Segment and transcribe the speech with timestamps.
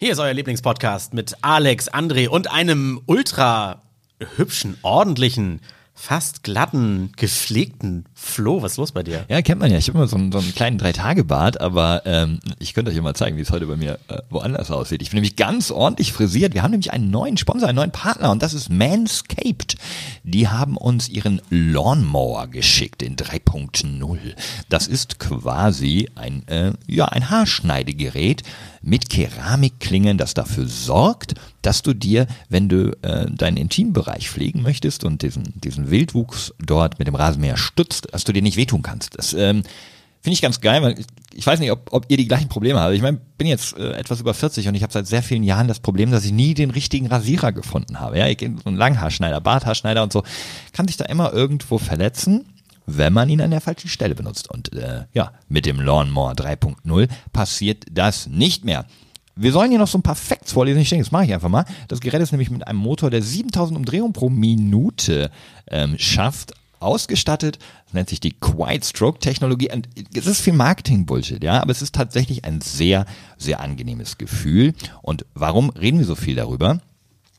[0.00, 3.82] Hier ist euer Lieblingspodcast mit Alex, André und einem ultra
[4.36, 5.60] hübschen, ordentlichen,
[5.98, 8.62] fast glatten, gepflegten Flo.
[8.62, 9.24] Was ist los bei dir?
[9.28, 9.78] Ja, kennt man ja.
[9.78, 13.02] Ich habe immer so einen, so einen kleinen Drei-Tage-Bart, aber ähm, ich könnte euch ja
[13.02, 15.02] mal zeigen, wie es heute bei mir äh, woanders aussieht.
[15.02, 16.54] Ich bin nämlich ganz ordentlich frisiert.
[16.54, 19.76] Wir haben nämlich einen neuen Sponsor, einen neuen Partner und das ist Manscaped.
[20.22, 24.18] Die haben uns ihren Lawnmower geschickt, den 3.0.
[24.68, 28.44] Das ist quasi ein, äh, ja, ein Haarschneidegerät
[28.82, 35.04] mit Keramikklingen, das dafür sorgt, dass du dir, wenn du äh, deinen Intimbereich pflegen möchtest
[35.04, 39.18] und diesen, diesen Wildwuchs dort mit dem Rasenmäher stützt, dass du dir nicht wehtun kannst.
[39.18, 39.62] Das ähm,
[40.20, 41.04] finde ich ganz geil, weil
[41.34, 42.94] ich, weiß nicht, ob, ob ihr die gleichen Probleme habt.
[42.94, 45.68] Ich meine, bin jetzt äh, etwas über 40 und ich habe seit sehr vielen Jahren
[45.68, 48.18] das Problem, dass ich nie den richtigen Rasierer gefunden habe.
[48.18, 50.22] Ja, ich so ein Langhaarschneider, Barthaarschneider und so,
[50.72, 52.46] kann sich da immer irgendwo verletzen
[52.90, 54.50] wenn man ihn an der falschen Stelle benutzt.
[54.50, 58.86] Und äh, ja, mit dem Lawnmower 3.0 passiert das nicht mehr.
[59.40, 60.80] Wir sollen hier noch so ein paar Facts vorlesen.
[60.80, 61.64] Ich denke, das mache ich einfach mal.
[61.86, 65.30] Das Gerät ist nämlich mit einem Motor, der 7000 Umdrehungen pro Minute
[65.70, 67.58] ähm, schafft, ausgestattet.
[67.84, 69.70] Das nennt sich die Quiet Stroke Technologie.
[69.72, 74.74] Und es ist viel Marketing-Bullshit, ja, aber es ist tatsächlich ein sehr, sehr angenehmes Gefühl.
[75.02, 76.80] Und warum reden wir so viel darüber?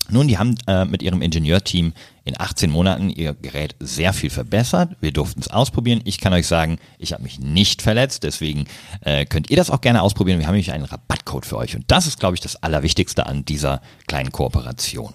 [0.09, 1.93] Nun, die haben äh, mit ihrem Ingenieurteam
[2.25, 4.95] in 18 Monaten ihr Gerät sehr viel verbessert.
[5.01, 6.01] Wir durften es ausprobieren.
[6.03, 8.23] Ich kann euch sagen, ich habe mich nicht verletzt.
[8.23, 8.65] Deswegen
[9.01, 10.39] äh, könnt ihr das auch gerne ausprobieren.
[10.39, 11.75] Wir haben nämlich einen Rabattcode für euch.
[11.75, 15.13] Und das ist, glaube ich, das Allerwichtigste an dieser kleinen Kooperation.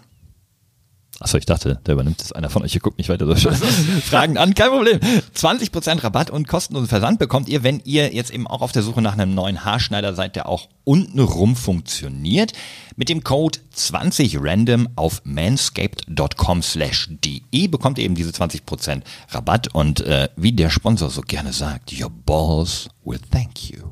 [1.21, 2.75] Achso, ich dachte, da übernimmt es einer von euch.
[2.75, 3.51] Ihr guckt mich weiter so
[4.05, 4.55] Fragen an.
[4.55, 4.99] Kein Problem.
[4.99, 9.01] 20% Rabatt und kostenlosen Versand bekommt ihr, wenn ihr jetzt eben auch auf der Suche
[9.01, 12.53] nach einem neuen Haarschneider seid, der auch untenrum funktioniert.
[12.97, 20.01] Mit dem Code 20random auf manscaped.com slash de bekommt ihr eben diese 20% Rabatt und
[20.01, 23.83] äh, wie der Sponsor so gerne sagt, your balls will thank you.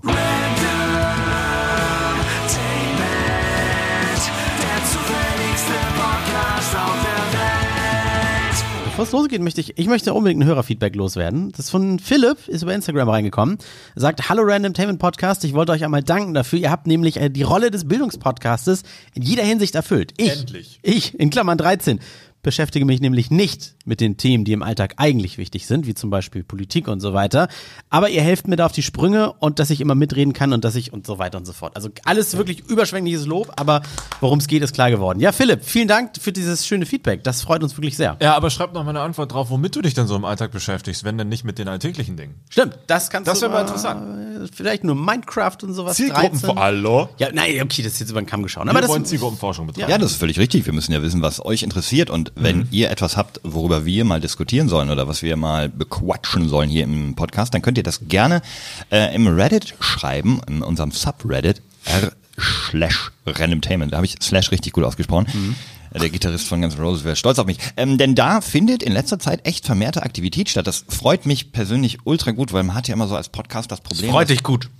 [8.92, 11.50] Bevor es losgeht, möchte ich, ich möchte unbedingt ein Hörerfeedback loswerden.
[11.52, 13.56] Das ist von Philipp, ist über Instagram reingekommen.
[13.94, 16.58] Er sagt, hallo Random Tainment Podcast, ich wollte euch einmal danken dafür.
[16.58, 18.82] Ihr habt nämlich äh, die Rolle des Bildungspodcastes
[19.14, 20.12] in jeder Hinsicht erfüllt.
[20.18, 20.78] Ich, Endlich.
[20.82, 22.00] ich, in Klammern 13,
[22.42, 26.10] beschäftige mich nämlich nicht mit den Themen, die im Alltag eigentlich wichtig sind, wie zum
[26.10, 27.48] Beispiel Politik und so weiter.
[27.88, 30.64] Aber ihr helft mir da auf die Sprünge und dass ich immer mitreden kann und
[30.64, 31.76] dass ich und so weiter und so fort.
[31.76, 33.82] Also alles wirklich überschwängliches Lob, aber
[34.20, 35.20] worum es geht, ist klar geworden.
[35.20, 37.22] Ja, Philipp, vielen Dank für dieses schöne Feedback.
[37.22, 38.16] Das freut uns wirklich sehr.
[38.20, 40.50] Ja, aber schreib noch mal eine Antwort drauf, womit du dich denn so im Alltag
[40.50, 42.34] beschäftigst, wenn denn nicht mit den alltäglichen Dingen.
[42.50, 43.42] Stimmt, das kannst Das du.
[43.42, 44.50] wäre mal interessant.
[44.52, 45.96] Vielleicht nur Minecraft und sowas.
[45.96, 46.58] Zielgruppen 13.
[46.58, 47.08] Hallo?
[47.18, 48.64] Ja, nein, okay, das ist jetzt über den Kamm geschaut.
[48.64, 49.90] Wir Aber das, wollen Zielgruppenforschung betreiben.
[49.90, 50.66] Ja, das ist völlig richtig.
[50.66, 52.10] Wir müssen ja wissen, was euch interessiert.
[52.10, 56.48] Und wenn ihr etwas habt, worüber wir mal diskutieren sollen oder was wir mal bequatschen
[56.48, 58.42] sollen hier im Podcast, dann könnt ihr das gerne
[58.90, 62.12] äh, im Reddit schreiben, in unserem Subreddit r
[62.70, 63.92] slash randomtainment.
[63.92, 65.56] Da habe ich slash richtig gut ausgesprochen.
[65.92, 67.58] Äh, Der Gitarrist von Guns N' Roses wäre stolz auf mich.
[67.76, 70.66] Ähm, denn da findet in letzter Zeit echt vermehrte Aktivität statt.
[70.66, 73.80] Das freut mich persönlich ultra gut, weil man hat ja immer so als Podcast das
[73.82, 74.10] Problem.
[74.10, 74.70] freut dich gut.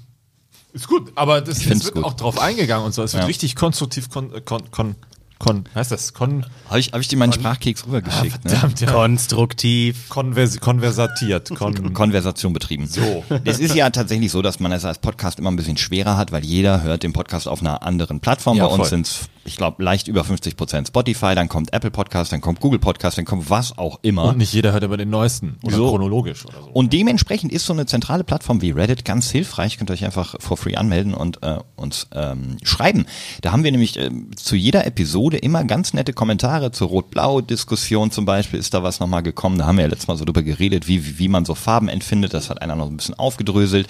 [0.73, 2.05] Ist gut, aber das, es find's wird gut.
[2.05, 3.03] auch drauf eingegangen und so.
[3.03, 3.27] Es wird Ja.
[3.27, 4.95] richtig konstruktiv kon, äh, kon,
[5.43, 6.15] kon, kon, heißt das?
[6.15, 8.45] Kon, Habe ich, hab ich dir meinen Sprachkeks rübergeschickt.
[8.45, 8.51] ne?
[8.51, 8.91] verdammt, ja.
[8.93, 10.09] Konstruktiv.
[10.09, 11.51] Konvers, konversatiert.
[11.55, 12.87] Kon, Konversation betrieben.
[12.87, 13.25] So.
[13.45, 16.33] Es ist ja tatsächlich so, dass man es als Podcast immer ein bisschen schwerer hat,
[16.33, 18.57] weil jeder hört den Podcast auf einer anderen Plattform.
[18.57, 21.91] Ja, Bei uns sind es, ich glaube, leicht über 50 Prozent Spotify, dann kommt Apple
[21.91, 24.25] Podcast, dann kommt Google Podcast, dann kommt was auch immer.
[24.25, 25.89] und nicht jeder hört aber den neuesten oder So.
[25.89, 26.71] chronologisch oder so.
[26.71, 29.79] Und dementsprechend ist so eine zentrale Plattform wie Reddit ganz hilfreich.
[29.79, 33.07] Könnt ihr euch einfach for free anmelden und äh, uns ähm, schreiben.
[33.41, 38.25] Da haben wir nämlich ähm, zu jeder Episode immer ganz nette Kommentare zur Rot-Blau-Diskussion zum
[38.25, 38.61] Beispiel.
[38.61, 39.59] Ist da was nochmal gekommen?
[39.59, 41.89] Da haben wir ja letztes Mal so drüber geredet, wie, wie, wie man so Farben
[41.89, 42.35] empfindet.
[42.35, 43.89] Das hat einer noch ein bisschen aufgedröselt.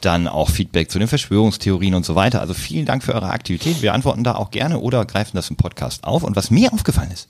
[0.00, 2.40] Dann auch Feedback zu den Verschwörungstheorien und so weiter.
[2.40, 3.82] Also vielen Dank für eure Aktivität.
[3.82, 6.22] Wir antworten da auch gerne oder greifen das im Podcast auf.
[6.22, 7.28] Und was mir aufgefallen ist,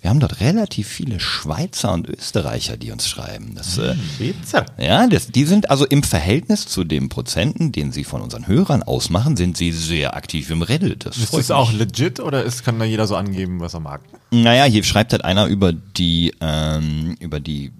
[0.00, 3.54] wir haben dort relativ viele Schweizer und Österreicher, die uns schreiben.
[3.56, 4.64] Das, äh, Witze.
[4.78, 8.84] ja, das, die sind also im Verhältnis zu den Prozenten, den sie von unseren Hörern
[8.84, 11.06] ausmachen, sind sie sehr aktiv im Reddit.
[11.06, 14.00] Das ist das auch legit oder ist, kann da jeder so angeben, was er mag?
[14.30, 17.72] Naja, hier schreibt halt einer über die, ähm, über die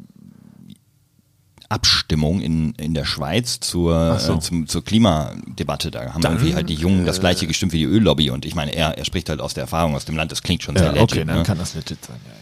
[1.69, 4.35] Abstimmung in, in der Schweiz zur, so.
[4.35, 5.91] äh, zum, zur Klimadebatte.
[5.91, 8.31] Da haben irgendwie halt die Jungen das gleiche gestimmt wie die Öllobby.
[8.31, 10.33] Und ich meine, er, er spricht halt aus der Erfahrung aus dem Land.
[10.33, 11.27] Das klingt schon sehr legit.
[11.27, 11.43] ne?
[11.47, 12.17] das legit sein.
[12.25, 12.39] Ja, ja.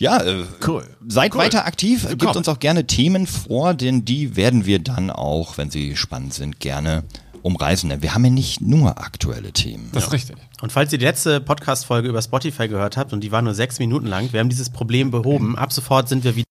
[0.00, 0.84] Ja, äh, Cool.
[1.08, 1.40] seid Cool.
[1.42, 2.18] weiter aktiv, Willkommen.
[2.20, 6.32] gebt uns auch gerne Themen vor, denn die werden wir dann auch, wenn sie spannend
[6.32, 7.04] sind, gerne
[7.42, 7.90] umreißen.
[7.90, 9.90] Denn wir haben ja nicht nur aktuelle Themen.
[9.92, 10.36] Das ist richtig.
[10.62, 13.78] Und falls ihr die letzte Podcast-Folge über Spotify gehört habt und die war nur sechs
[13.78, 15.56] Minuten lang, wir haben dieses Problem behoben.
[15.58, 16.44] Ab sofort sind wir wieder.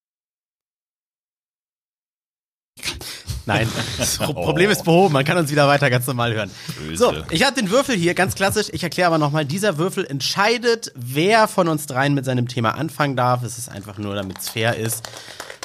[3.46, 5.12] Nein, das Problem ist behoben.
[5.12, 6.50] Man kann uns wieder weiter ganz normal hören.
[6.94, 8.68] So, ich habe den Würfel hier, ganz klassisch.
[8.72, 13.16] Ich erkläre aber nochmal, dieser Würfel entscheidet, wer von uns dreien mit seinem Thema anfangen
[13.16, 13.42] darf.
[13.42, 15.08] Es ist einfach nur, damit es fair ist.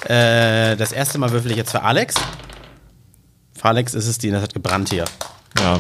[0.06, 2.16] Äh, das erste Mal würfel ich jetzt für Alex.
[3.54, 5.06] Für Alex ist es die, das hat gebrannt hier.
[5.60, 5.80] Ja.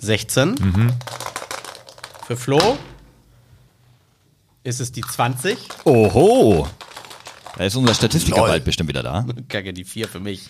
[0.00, 0.92] 16.
[2.26, 2.78] Für Flo
[4.64, 5.58] ist es die 20.
[5.84, 6.68] Oho.
[7.56, 9.26] Da ist unser Statistiker bald bestimmt wieder da.
[9.48, 10.48] Kacke, die 4 für mich.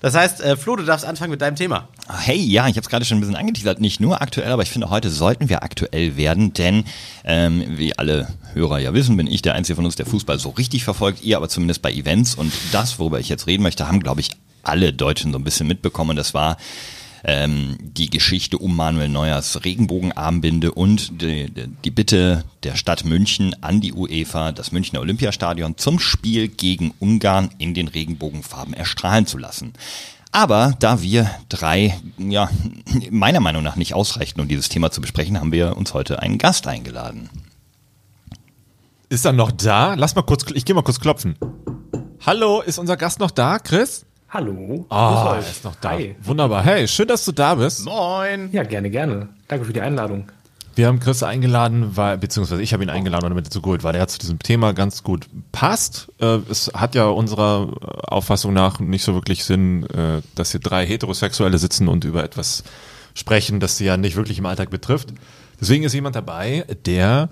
[0.00, 1.88] Das heißt, äh, Flo, du darfst anfangen mit deinem Thema.
[2.08, 3.80] Hey, ja, ich habe es gerade schon ein bisschen angeteasert.
[3.80, 6.84] Nicht nur aktuell, aber ich finde, heute sollten wir aktuell werden, denn
[7.24, 10.50] ähm, wie alle Hörer ja wissen, bin ich der Einzige von uns, der Fußball so
[10.50, 11.22] richtig verfolgt.
[11.22, 12.34] Ihr aber zumindest bei Events.
[12.34, 14.30] Und das, worüber ich jetzt reden möchte, haben, glaube ich,
[14.62, 16.16] alle Deutschen so ein bisschen mitbekommen.
[16.16, 16.56] Das war
[17.24, 21.50] ähm, die Geschichte um Manuel Neuers Regenbogenarmbinde und die,
[21.84, 27.50] die Bitte der Stadt München an die UEFA, das Münchner Olympiastadion zum Spiel gegen Ungarn
[27.58, 29.72] in den Regenbogenfarben erstrahlen zu lassen.
[30.32, 32.48] Aber da wir drei, ja,
[33.10, 36.38] meiner Meinung nach nicht ausreichten, um dieses Thema zu besprechen, haben wir uns heute einen
[36.38, 37.28] Gast eingeladen.
[39.08, 39.94] Ist er noch da?
[39.94, 41.36] Lass mal kurz, ich gehe mal kurz klopfen.
[42.24, 44.06] Hallo, ist unser Gast noch da, Chris?
[44.32, 44.86] Hallo.
[44.90, 45.90] Ah, grüß er ist noch da.
[45.90, 46.14] Hi.
[46.22, 46.62] Wunderbar.
[46.62, 47.84] Hey, schön, dass du da bist.
[47.84, 48.48] Moin.
[48.52, 49.28] Ja, gerne, gerne.
[49.48, 50.30] Danke für die Einladung.
[50.76, 53.96] Wir haben Chris eingeladen, weil, beziehungsweise ich habe ihn eingeladen und damit dazu geholt, weil
[53.96, 56.12] er zu diesem Thema ganz gut passt.
[56.20, 60.60] Äh, es hat ja unserer äh, Auffassung nach nicht so wirklich Sinn, äh, dass hier
[60.60, 62.62] drei Heterosexuelle sitzen und über etwas
[63.14, 65.12] sprechen, das sie ja nicht wirklich im Alltag betrifft.
[65.60, 67.30] Deswegen ist jemand dabei, der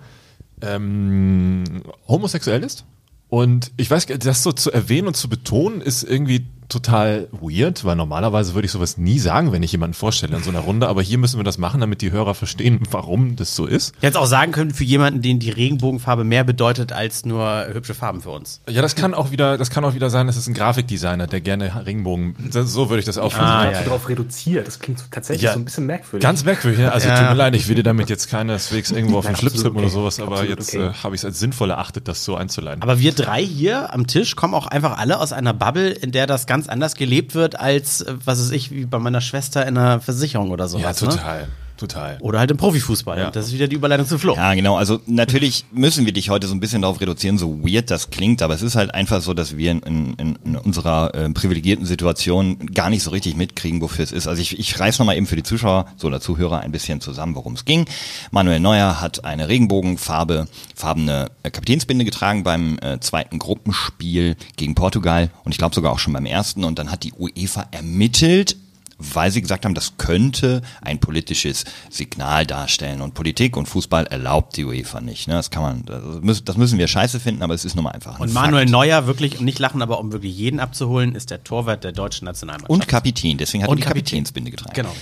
[0.63, 1.63] ähm,
[2.09, 2.87] homosexuell ist.
[3.29, 7.97] Und ich weiß, das so zu erwähnen und zu betonen, ist irgendwie total weird, weil
[7.97, 10.89] normalerweise würde ich sowas nie sagen, wenn ich jemanden vorstelle in so einer Runde.
[10.89, 13.95] Aber hier müssen wir das machen, damit die Hörer verstehen, warum das so ist.
[13.97, 17.67] Ich hätte es auch sagen können, für jemanden, den die Regenbogenfarbe mehr bedeutet als nur
[17.73, 18.61] hübsche Farben für uns.
[18.69, 21.41] Ja, das kann auch wieder, das kann auch wieder sein, das ist ein Grafikdesigner, der
[21.41, 22.35] gerne Regenbogen.
[22.51, 23.45] So würde ich das auffassen.
[23.47, 23.83] Ah, ja, ja.
[23.83, 24.67] darauf reduziert.
[24.67, 25.55] Das klingt tatsächlich Ja.
[25.55, 26.23] so ein bisschen merkwürdig.
[26.23, 26.81] Ganz merkwürdig.
[26.81, 26.91] ja.
[26.91, 27.19] Also Ja.
[27.19, 29.87] tut mir leid, ich will dir damit jetzt keineswegs irgendwo auf den Schlips tippen oder
[29.87, 29.95] okay.
[29.95, 30.87] sowas, aber Absolut jetzt okay.
[30.89, 32.83] äh, habe ich es als sinnvoll erachtet, das so einzuleiten.
[32.83, 36.27] Aber wir drei hier am Tisch kommen auch einfach alle aus einer Bubble, in der
[36.27, 39.79] das ganz anders gelebt wird als, äh, was weiß ich, wie bei meiner Schwester in
[39.79, 41.17] einer Versicherung oder ja, sowas.
[41.17, 41.49] Ne?
[41.79, 42.19] Total.
[42.21, 43.19] Oder halt im Profifußball.
[43.19, 43.31] Ja.
[43.31, 44.35] Das ist wieder die Überleitung zu Flo.
[44.35, 44.77] Ja, genau.
[44.77, 48.43] Also natürlich müssen wir dich heute so ein bisschen darauf reduzieren, so weird das klingt,
[48.43, 52.59] aber es ist halt einfach so, dass wir in, in, in unserer äh, privilegierten Situation
[52.75, 54.27] gar nicht so richtig mitkriegen, wofür es ist.
[54.27, 57.35] Also ich, ich reiß nochmal eben für die Zuschauer so oder Zuhörer ein bisschen zusammen,
[57.35, 57.87] worum es ging.
[58.31, 65.31] Manuel Neuer hat eine Regenbogenfarbe, farbene äh, Kapitänsbinde getragen beim äh, zweiten Gruppenspiel gegen Portugal
[65.45, 66.65] und ich glaube sogar auch schon beim ersten.
[66.65, 68.57] Und dann hat die UEFA ermittelt,
[68.99, 73.01] weil sie gesagt haben, das könnte ein politisches Signal darstellen.
[73.01, 75.29] Und Politik und Fußball erlaubt die UEFA nicht.
[75.29, 75.35] Ne?
[75.35, 78.23] Das kann man, das müssen, wir scheiße finden, aber es ist nun mal einfach ein
[78.23, 78.71] Und Manuel Fakt.
[78.73, 82.25] Neuer, wirklich, und nicht lachen, aber um wirklich jeden abzuholen, ist der Torwart der deutschen
[82.25, 82.71] Nationalmannschaft.
[82.71, 83.99] Und Kapitän, deswegen hat er die Kapitän.
[84.25, 84.75] Kapitänsbinde getragen.
[84.75, 84.95] Genau.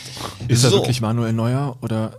[0.49, 0.77] Ist er So.
[0.77, 2.19] wirklich Manuel Neuer oder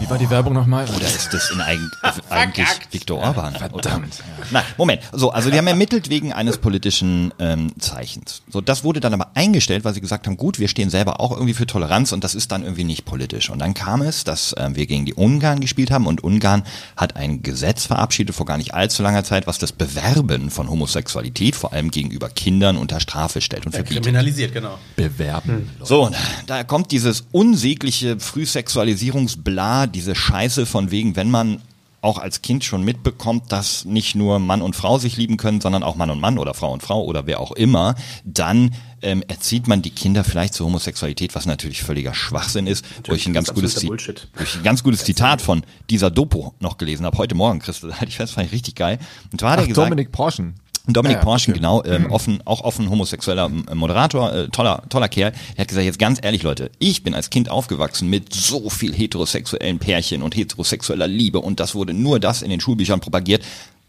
[0.00, 0.84] wie war die Werbung nochmal?
[0.94, 1.90] Oder ist das in eigen,
[2.28, 3.54] eigentlich Viktor Orban?
[3.54, 4.22] verdammt.
[4.50, 5.00] Nein, Moment.
[5.12, 8.42] So, also die haben ermittelt wegen eines politischen ähm, Zeichens.
[8.50, 11.32] So, das wurde dann aber eingestellt, weil sie gesagt haben, gut, wir stehen selber auch
[11.32, 13.50] irgendwie für Toleranz und das ist dann irgendwie nicht politisch.
[13.50, 16.64] Und dann kam es, dass ähm, wir gegen die Ungarn gespielt haben und Ungarn
[16.96, 21.56] hat ein Gesetz verabschiedet vor gar nicht allzu langer Zeit, was das Bewerben von Homosexualität
[21.56, 24.04] vor allem gegenüber Kindern unter Strafe stellt und verbietet.
[24.04, 24.78] Kriminalisiert, genau.
[24.96, 25.70] Bewerben.
[25.82, 26.16] So, und
[26.46, 31.60] da kommt dieses unsägliche Frühsexualisierungsbla, diese Scheiße von wegen, wenn man
[32.04, 35.82] auch als Kind schon mitbekommt, dass nicht nur Mann und Frau sich lieben können, sondern
[35.82, 37.94] auch Mann und Mann oder Frau und Frau oder wer auch immer,
[38.24, 43.14] dann ähm, erzieht man die Kinder vielleicht zur Homosexualität, was natürlich völliger Schwachsinn ist, wo
[43.14, 44.28] ich ein ganz gutes, absoluter Zi- Bullshit.
[44.42, 48.06] ich ein ganz gutes Zitat von dieser Dopo noch gelesen habe, heute Morgen, Christel, hatte
[48.08, 48.98] ich fest, fand ich richtig geil.
[49.32, 50.54] Und zwar hat er Ach, gesagt, Dominik Porschen.
[50.86, 51.60] Dominik Ja, ja, Porschen, okay.
[51.60, 55.32] genau, ähm, offen, auch offen homosexueller äh, Moderator, äh, toller, toller Kerl.
[55.56, 58.94] Er hat gesagt, jetzt ganz ehrlich, Leute, ich bin als Kind aufgewachsen mit so viel
[58.94, 63.42] heterosexuellen Pärchen und heterosexueller Liebe und das wurde nur das in den Schulbüchern propagiert.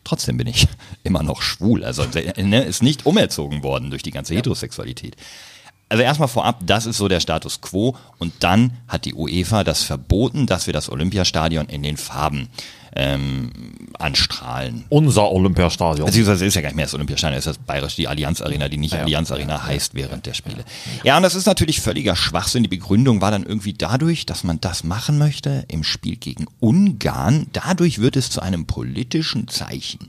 [0.05, 0.67] Trotzdem bin ich
[1.03, 5.17] immer noch schwul, also äh, ne, ist nicht umerzogen worden durch die ganze Heterosexualität.
[5.89, 9.83] Also erstmal vorab, das ist so der Status quo und dann hat die UEFA das
[9.83, 12.49] verboten, dass wir das Olympiastadion in den Farben
[12.95, 13.51] ähm,
[13.99, 14.85] anstrahlen.
[14.89, 16.05] Unser Olympiastadion.
[16.05, 18.77] Beziehungsweise ist ja gar nicht mehr das Olympiastadion, ist das bayerisch die Allianz Arena, die
[18.77, 20.63] nicht Allianz Arena heißt während der Spiele.
[21.03, 22.63] Ja, und das ist natürlich völliger Schwachsinn.
[22.63, 27.47] Die Begründung war dann irgendwie dadurch, dass man das machen möchte im Spiel gegen Ungarn.
[27.53, 30.07] Dadurch wird es zu einem politischen Zeichen.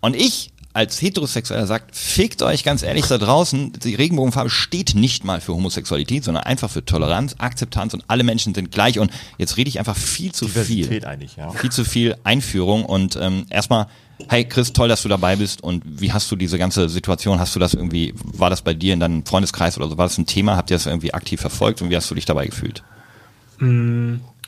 [0.00, 5.24] Und ich als Heterosexueller sagt, fickt euch ganz ehrlich da draußen, die Regenbogenfarbe steht nicht
[5.24, 9.56] mal für Homosexualität, sondern einfach für Toleranz, Akzeptanz und alle Menschen sind gleich und jetzt
[9.56, 10.64] rede ich einfach viel zu viel.
[10.64, 11.50] Diversität eigentlich, ja.
[11.50, 13.86] Viel zu viel Einführung und ähm, erstmal,
[14.28, 17.54] hey Chris, toll, dass du dabei bist und wie hast du diese ganze Situation, hast
[17.54, 20.26] du das irgendwie, war das bei dir in deinem Freundeskreis oder so, war das ein
[20.26, 22.82] Thema, habt ihr das irgendwie aktiv verfolgt und wie hast du dich dabei gefühlt?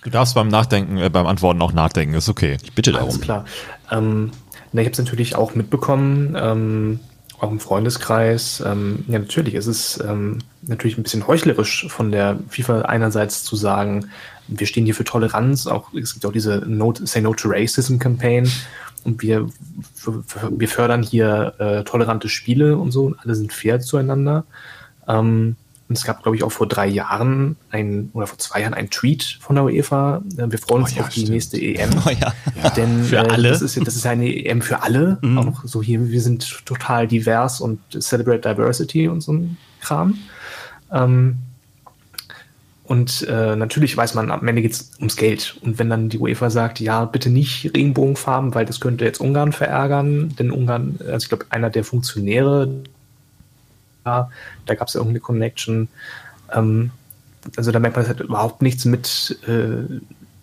[0.07, 2.59] Du darfst beim Nachdenken, äh, beim Antworten auch nachdenken, ist okay.
[2.63, 3.21] Ich bitte Alles darum.
[3.21, 3.45] klar.
[3.91, 4.33] Ähm,
[4.77, 7.01] na, ich habe es natürlich auch mitbekommen, ähm,
[7.41, 8.63] auch im Freundeskreis.
[8.65, 13.57] Ähm, ja, natürlich, es ist ähm, natürlich ein bisschen heuchlerisch von der FIFA einerseits zu
[13.57, 14.11] sagen,
[14.49, 17.97] wir stehen hier für Toleranz, auch es gibt auch diese no, Say No to Racism
[17.99, 18.51] Campaign
[19.05, 19.49] und wir,
[20.51, 24.45] wir fördern hier äh, tolerante Spiele und so und alle sind fair zueinander.
[25.09, 25.57] Ähm,
[25.89, 28.91] und es gab, glaube ich, auch vor drei Jahren ein, oder vor zwei Jahren ein
[28.91, 30.23] Tweet von der UEFA.
[30.37, 31.33] Äh, Wir freuen uns Oh ja, auf die stimmt.
[31.33, 31.91] nächste EM.
[32.07, 32.71] Oh ja.
[32.71, 33.51] Denn Für äh, alle.
[33.51, 35.19] Das ist, das ist eine EM für alle.
[35.23, 40.19] Auch noch so hier, wir sind total divers und celebrate diversity und so ein Kram.
[40.93, 41.37] Ähm,
[42.85, 45.57] und äh, natürlich weiß man, am Ende geht es ums Geld.
[45.63, 49.53] Und wenn dann die UEFA sagt, ja, bitte nicht Regenbogenfarben, weil das könnte jetzt Ungarn
[49.53, 52.83] verärgern, denn Ungarn, also ich glaube, einer der Funktionäre,
[54.07, 55.89] da, gab es ja irgendeine Connection.
[56.53, 56.91] Ähm,
[57.57, 60.01] also da merkt man, es hat überhaupt nichts mit äh,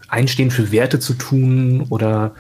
[0.08, 2.32] Einstehen für Werte zu tun oder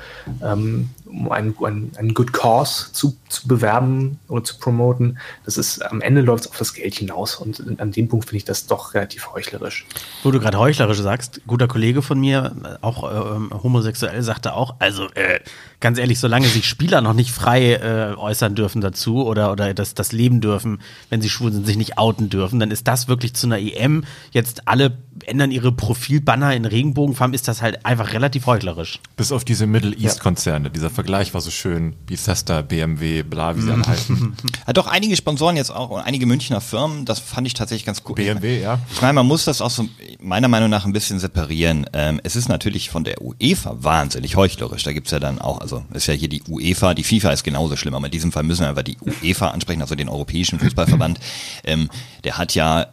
[0.43, 5.19] ähm, um einen, einen, einen Good Cause zu, zu bewerben oder zu promoten.
[5.45, 8.37] Das ist am Ende läuft es auf das Geld hinaus und an dem Punkt finde
[8.37, 9.85] ich das doch relativ heuchlerisch.
[10.23, 15.05] Wo du gerade heuchlerisch sagst, guter Kollege von mir, auch ähm, homosexuell, sagte auch, also
[15.13, 15.39] äh,
[15.79, 19.93] ganz ehrlich, solange sich Spieler noch nicht frei äh, äußern dürfen dazu oder, oder das,
[19.93, 20.79] das leben dürfen,
[21.09, 24.03] wenn sie schwul sind, sich nicht outen dürfen, dann ist das wirklich zu einer EM.
[24.31, 28.99] Jetzt alle ändern ihre Profilbanner in Regenbogenfarben, ist das halt einfach relativ heuchlerisch.
[29.15, 30.69] Bis auf diese Middle East Konzerne.
[30.69, 31.95] Dieser Vergleich war so schön.
[32.05, 34.37] Bethesda, BMW, bla, wie sie alle heißen.
[34.65, 38.03] Hat doch einige Sponsoren jetzt auch und einige Münchner Firmen, das fand ich tatsächlich ganz
[38.07, 38.15] cool.
[38.15, 38.79] BMW, ja.
[38.89, 39.85] Ich meine, man muss das auch so
[40.21, 41.85] meiner Meinung nach ein bisschen separieren.
[41.91, 44.83] Ähm, es ist natürlich von der UEFA wahnsinnig heuchlerisch.
[44.83, 47.75] Da gibt's ja dann auch, also ist ja hier die UEFA, die FIFA ist genauso
[47.75, 51.19] schlimm, aber in diesem Fall müssen wir einfach die UEFA ansprechen, also den Europäischen Fußballverband.
[51.65, 51.89] Ähm,
[52.23, 52.87] der hat ja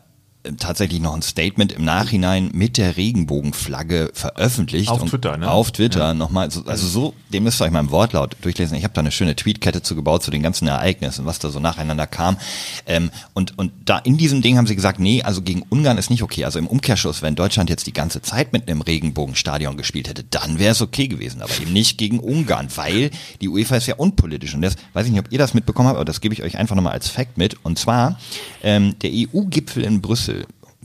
[0.56, 4.88] tatsächlich noch ein Statement im Nachhinein mit der Regenbogenflagge veröffentlicht.
[4.88, 5.50] Auf und Twitter, ne?
[5.50, 8.76] Auf Twitter nochmal, so, also so, dem müsst ihr euch mal im Wortlaut durchlesen.
[8.76, 11.60] Ich habe da eine schöne Tweetkette zu gebaut zu den ganzen Ereignissen, was da so
[11.60, 12.38] nacheinander kam.
[12.86, 16.08] Ähm, und, und da in diesem Ding haben sie gesagt, nee, also gegen Ungarn ist
[16.08, 16.46] nicht okay.
[16.46, 20.58] Also im Umkehrschluss, wenn Deutschland jetzt die ganze Zeit mit einem Regenbogenstadion gespielt hätte, dann
[20.58, 23.10] wäre es okay gewesen, aber eben nicht gegen Ungarn, weil
[23.42, 24.54] die UEFA ist ja unpolitisch.
[24.54, 26.56] Und das weiß ich nicht, ob ihr das mitbekommen habt, aber das gebe ich euch
[26.56, 27.56] einfach nochmal als Fact mit.
[27.62, 28.18] Und zwar
[28.62, 30.39] ähm, der EU-Gipfel in Brüssel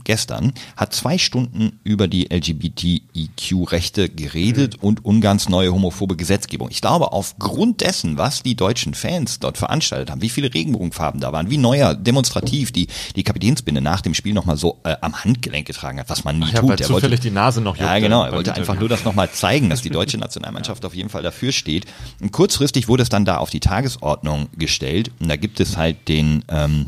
[0.06, 6.70] gestern, hat zwei Stunden über die LGBTIQ-Rechte geredet und Ungarns neue homophobe Gesetzgebung.
[6.70, 11.32] Ich glaube, aufgrund dessen, was die deutschen Fans dort veranstaltet haben, wie viele Regenbogenfarben da
[11.32, 12.86] waren, wie neuer demonstrativ die,
[13.16, 16.50] die Kapitänsbinde nach dem Spiel nochmal so äh, am Handgelenk getragen hat, was man nie
[16.52, 16.80] Ja, tut.
[16.80, 18.24] Er zufällig die Nase noch ja, genau.
[18.24, 21.52] Er wollte einfach nur das nochmal zeigen, dass die deutsche Nationalmannschaft auf jeden Fall dafür
[21.52, 21.86] steht.
[22.20, 25.10] Und kurzfristig wurde es dann da auf die Tagesordnung gestellt.
[25.18, 26.86] Und da gibt es halt den, ähm,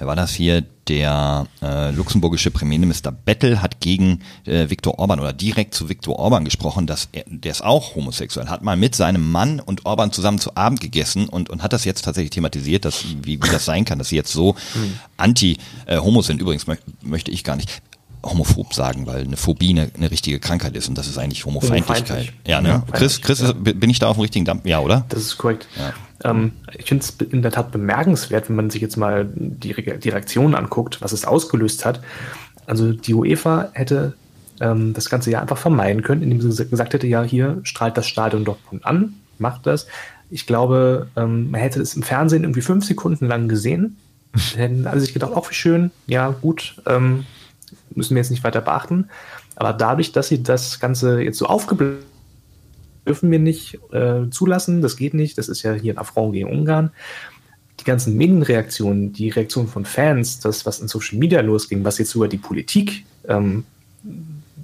[0.00, 0.64] wer war das hier?
[0.88, 6.44] Der äh, luxemburgische Premierminister Bettel hat gegen äh, Viktor Orban oder direkt zu Viktor Orban
[6.44, 10.40] gesprochen, dass er, der ist auch homosexuell, hat mal mit seinem Mann und Orban zusammen
[10.40, 13.84] zu Abend gegessen und, und hat das jetzt tatsächlich thematisiert, dass, wie, wie das sein
[13.84, 14.56] kann, dass sie jetzt so
[15.16, 16.40] anti-homo sind.
[16.40, 17.82] Übrigens mö möchte ich gar nicht
[18.24, 22.08] homophob sagen, weil eine Phobie eine, eine richtige Krankheit ist und das ist eigentlich Homofeindlichkeit.
[22.08, 22.32] Homofeindlich.
[22.46, 22.68] Ja, ne?
[22.68, 24.66] Ja, Chris, Chris, ist, bin ich da auf dem richtigen Dampf?
[24.66, 25.04] Ja, oder?
[25.08, 25.68] Das ist korrekt.
[26.24, 29.98] Ähm, ich finde es in der Tat bemerkenswert, wenn man sich jetzt mal die, Re-
[29.98, 32.00] die Reaktion anguckt, was es ausgelöst hat.
[32.66, 34.14] Also die UEFA hätte
[34.60, 38.06] ähm, das ganze Jahr einfach vermeiden können, indem sie gesagt hätte, ja, hier strahlt das
[38.06, 39.86] Stadion Dortmund an, macht das.
[40.30, 43.96] Ich glaube, ähm, man hätte es im Fernsehen irgendwie fünf Sekunden lang gesehen.
[44.54, 47.24] Hätten alle sich gedacht, auch wie schön, ja, gut, ähm,
[47.94, 49.08] müssen wir jetzt nicht weiter beachten.
[49.56, 51.98] Aber dadurch, dass sie das Ganze jetzt so aufgebläht
[53.06, 56.50] dürfen wir nicht äh, zulassen, das geht nicht, das ist ja hier ein Affront gegen
[56.50, 56.90] Ungarn.
[57.80, 62.10] Die ganzen Medienreaktionen, die Reaktionen von Fans, das, was in Social Media losging, was jetzt
[62.10, 63.64] sogar die Politik, ähm,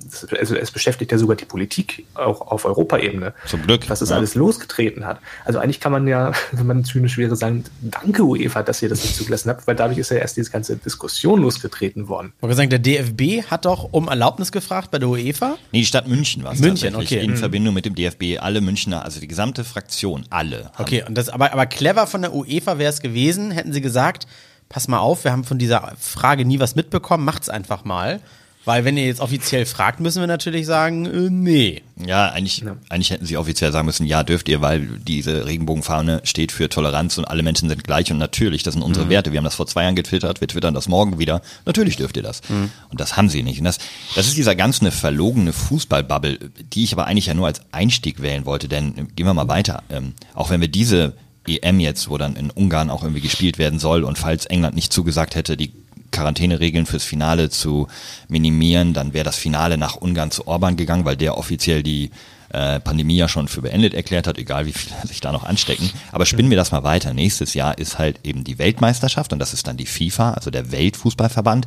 [0.07, 4.11] es- also es beschäftigt ja sogar die Politik auch auf Europaebene, Zum Glück, was das
[4.11, 4.17] ja.
[4.17, 5.19] alles losgetreten hat.
[5.45, 9.03] Also eigentlich kann man ja, wenn man zynisch wäre, sagen, danke UEFA, dass ihr das
[9.03, 12.33] nicht zugelassen habt, weil dadurch ist ja erst diese ganze Diskussion losgetreten worden.
[12.37, 15.57] Ich wollte sagen, der DFB hat doch um Erlaubnis gefragt bei der UEFA.
[15.73, 17.21] Nee, die Stadt München war es München, okay.
[17.23, 17.37] In Mhm.
[17.37, 20.71] Verbindung mit dem DFB, alle Münchner, also die gesamte Fraktion, alle.
[20.79, 24.27] Okay, und das, aber, aber clever von der UEFA wäre es gewesen, hätten sie gesagt,
[24.69, 28.21] pass mal auf, wir haben von dieser Frage nie was mitbekommen, macht's einfach mal.
[28.67, 31.83] Weil wenn ihr jetzt offiziell fragt, müssen wir natürlich sagen, äh, nee.
[32.05, 36.51] Ja, eigentlich, eigentlich hätten sie offiziell sagen müssen, ja, dürft ihr, weil diese Regenbogenfahne steht
[36.51, 39.31] für Toleranz und alle Menschen sind gleich und natürlich, das sind unsere Werte.
[39.31, 41.43] Wir haben das vor zwei Jahren getwittert, wir twittern das morgen wieder.
[41.65, 42.43] Natürlich dürft ihr das.
[42.91, 43.61] Und das haben sie nicht.
[43.61, 43.79] Und das,
[44.17, 46.39] das ist dieser ganz eine verlogene Fußballbubble,
[46.73, 49.49] die ich aber eigentlich ja nur als Einstieg wählen wollte, denn äh, gehen wir mal
[49.49, 49.85] weiter.
[49.91, 51.15] Ähm, auch wenn wir diese
[51.47, 54.93] EM jetzt, wo dann in Ungarn auch irgendwie gespielt werden soll und falls England nicht
[54.93, 55.73] zugesagt hätte, die
[56.11, 57.89] Quarantäneregeln fürs Finale zu
[58.29, 62.11] minimieren, dann wäre das Finale nach Ungarn zu Orban gegangen, weil der offiziell die
[62.51, 65.91] äh, Pandemie ja schon für beendet erklärt hat, egal wie viele sich da noch anstecken.
[66.13, 67.13] Aber spinnen wir das mal weiter.
[67.13, 70.71] Nächstes Jahr ist halt eben die Weltmeisterschaft und das ist dann die FIFA, also der
[70.73, 71.67] Weltfußballverband.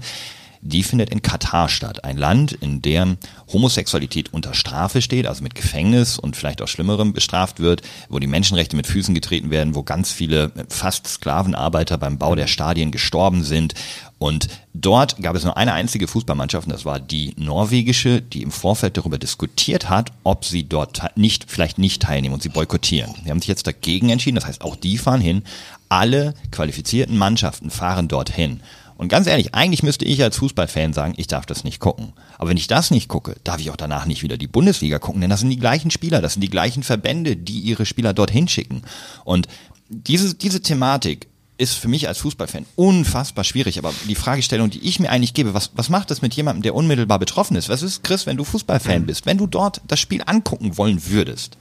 [0.61, 2.03] Die findet in Katar statt.
[2.03, 3.17] Ein Land, in dem
[3.51, 8.27] Homosexualität unter Strafe steht, also mit Gefängnis und vielleicht auch Schlimmerem bestraft wird, wo die
[8.27, 13.43] Menschenrechte mit Füßen getreten werden, wo ganz viele fast Sklavenarbeiter beim Bau der Stadien gestorben
[13.43, 13.73] sind
[14.19, 18.51] und dort gab es nur eine einzige Fußballmannschaft, und das war die norwegische, die im
[18.51, 23.15] Vorfeld darüber diskutiert hat, ob sie dort nicht, vielleicht nicht teilnehmen und sie boykottieren.
[23.23, 25.43] Sie haben sich jetzt dagegen entschieden, das heißt, auch die fahren hin.
[25.87, 28.59] Alle qualifizierten Mannschaften fahren dorthin.
[28.99, 32.11] Und ganz ehrlich, eigentlich müsste ich als Fußballfan sagen, ich darf das nicht gucken.
[32.37, 35.21] Aber wenn ich das nicht gucke, darf ich auch danach nicht wieder die Bundesliga gucken,
[35.21, 38.49] denn das sind die gleichen Spieler, das sind die gleichen Verbände, die ihre Spieler dorthin
[38.49, 38.81] schicken.
[39.23, 39.47] Und
[39.87, 43.77] diese, diese Thematik ist für mich als Fußballfan unfassbar schwierig.
[43.77, 46.75] Aber die Fragestellung, die ich mir eigentlich gebe, was, was macht das mit jemandem, der
[46.75, 47.69] unmittelbar betroffen ist?
[47.69, 49.25] Was ist, Chris, wenn du Fußballfan bist?
[49.25, 51.57] Wenn du dort das Spiel angucken wollen würdest,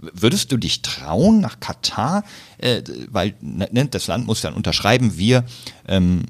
[0.00, 2.24] würdest du dich trauen nach Katar?
[2.58, 5.44] Äh, weil ne, das Land muss dann unterschreiben, wir
[5.88, 6.24] ähm,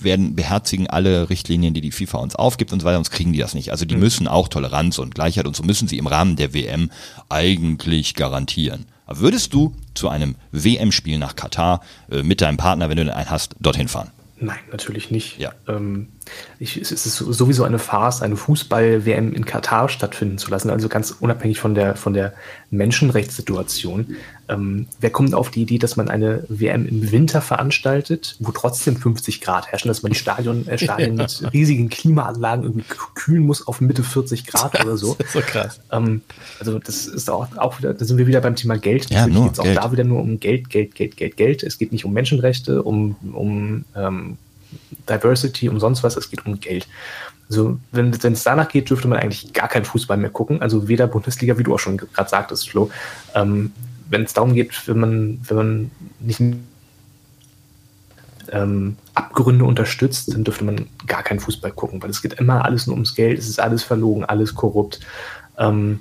[0.00, 3.38] werden beherzigen alle Richtlinien, die die FIFA uns aufgibt und so weiter, sonst kriegen die
[3.38, 3.70] das nicht.
[3.70, 6.90] Also die müssen auch Toleranz und Gleichheit und so müssen sie im Rahmen der WM
[7.28, 8.86] eigentlich garantieren.
[9.06, 13.30] Aber würdest du zu einem WM-Spiel nach Katar äh, mit deinem Partner, wenn du einen
[13.30, 14.10] hast, dorthin fahren?
[14.40, 15.38] Nein, natürlich nicht.
[15.38, 15.52] Ja.
[15.66, 16.08] Ähm,
[16.58, 21.12] ich, es ist sowieso eine Farce, eine Fußball-WM in Katar stattfinden zu lassen, also ganz
[21.20, 22.32] unabhängig von der, von der
[22.70, 24.16] Menschenrechtssituation.
[24.48, 28.96] Ähm, wer kommt auf die Idee, dass man eine WM im Winter veranstaltet, wo trotzdem
[28.96, 33.66] 50 Grad herrschen, dass man die Stadion, äh, Stadien mit riesigen Klimaanlagen irgendwie kühlen muss
[33.66, 35.14] auf Mitte 40 Grad oder so?
[35.18, 35.80] Das ist so krass.
[35.92, 36.22] Ähm,
[36.58, 39.10] also das ist auch, auch wieder, da sind wir wieder beim Thema Geld.
[39.10, 41.62] Ja, Natürlich nur geht's auch da wieder nur um Geld, Geld, Geld, Geld, Geld.
[41.62, 44.38] Es geht nicht um Menschenrechte, um, um ähm,
[45.08, 46.86] Diversity, um sonst was, es geht um Geld.
[47.48, 50.60] Also wenn es danach geht, dürfte man eigentlich gar keinen Fußball mehr gucken.
[50.60, 52.90] Also weder Bundesliga, wie du auch schon gerade sagtest, Flo.
[53.34, 53.72] Ähm,
[54.10, 55.90] wenn es darum geht, wenn man, wenn man
[56.20, 56.40] nicht
[58.50, 62.86] ähm, Abgründe unterstützt, dann dürfte man gar keinen Fußball gucken, weil es geht immer alles
[62.86, 65.00] nur ums Geld, es ist alles verlogen, alles korrupt.
[65.58, 66.00] Ähm,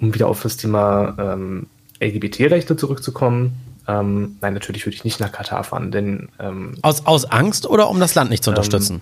[0.00, 1.66] um wieder auf das Thema ähm,
[2.00, 3.56] LGBT-Rechte zurückzukommen,
[3.88, 7.88] ähm, nein, natürlich würde ich nicht nach Katar fahren, denn ähm, Aus, aus Angst oder
[7.88, 9.00] um das Land nicht zu unterstützen?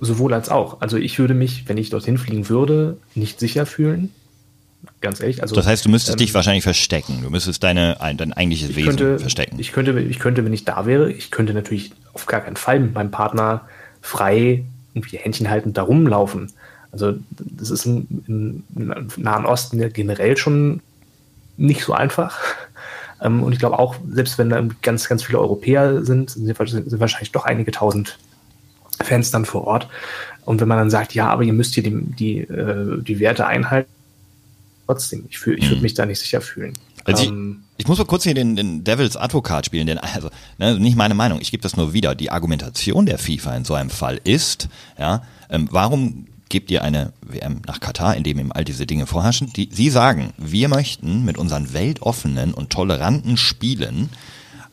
[0.00, 0.80] sowohl als auch.
[0.80, 4.10] Also ich würde mich, wenn ich dorthin fliegen würde, nicht sicher fühlen.
[5.00, 5.40] Ganz ehrlich.
[5.40, 7.20] Also, Das heißt, du müsstest ähm, dich wahrscheinlich verstecken.
[7.22, 9.58] Du müsstest deine, ein, dein eigentliches ich Wesen könnte, verstecken.
[9.58, 12.80] Ich könnte, ich könnte, wenn ich da wäre, ich könnte natürlich auf gar keinen Fall
[12.80, 13.62] mit meinem Partner
[14.02, 16.52] frei irgendwie Händchen haltend da rumlaufen.
[16.92, 18.62] Also das ist im, im
[19.16, 20.80] Nahen Osten ja generell schon
[21.56, 22.38] nicht so einfach.
[23.24, 27.00] Ähm, Und ich glaube auch, selbst wenn da ganz, ganz viele Europäer sind, sind sind
[27.00, 28.18] wahrscheinlich doch einige tausend
[29.02, 29.88] Fans dann vor Ort.
[30.44, 33.46] Und wenn man dann sagt, ja, aber ihr müsst hier die, die, äh, die Werte
[33.46, 33.90] einhalten,
[34.86, 36.72] trotzdem, ich, fühl, ich würde mich da nicht sicher fühlen.
[36.72, 37.02] Mhm.
[37.04, 40.30] Also Ähm, ich, ich muss mal kurz hier den, den Devil's Advocat spielen, denn also
[40.58, 42.14] ne, nicht meine Meinung, ich gebe das nur wieder.
[42.14, 47.12] Die Argumentation der FIFA in so einem Fall ist, ja, ähm, warum gebt ihr eine
[47.20, 49.52] WM nach Katar, in dem eben all diese Dinge vorherrschen?
[49.54, 54.08] Die, sie sagen, wir möchten mit unseren weltoffenen und toleranten Spielen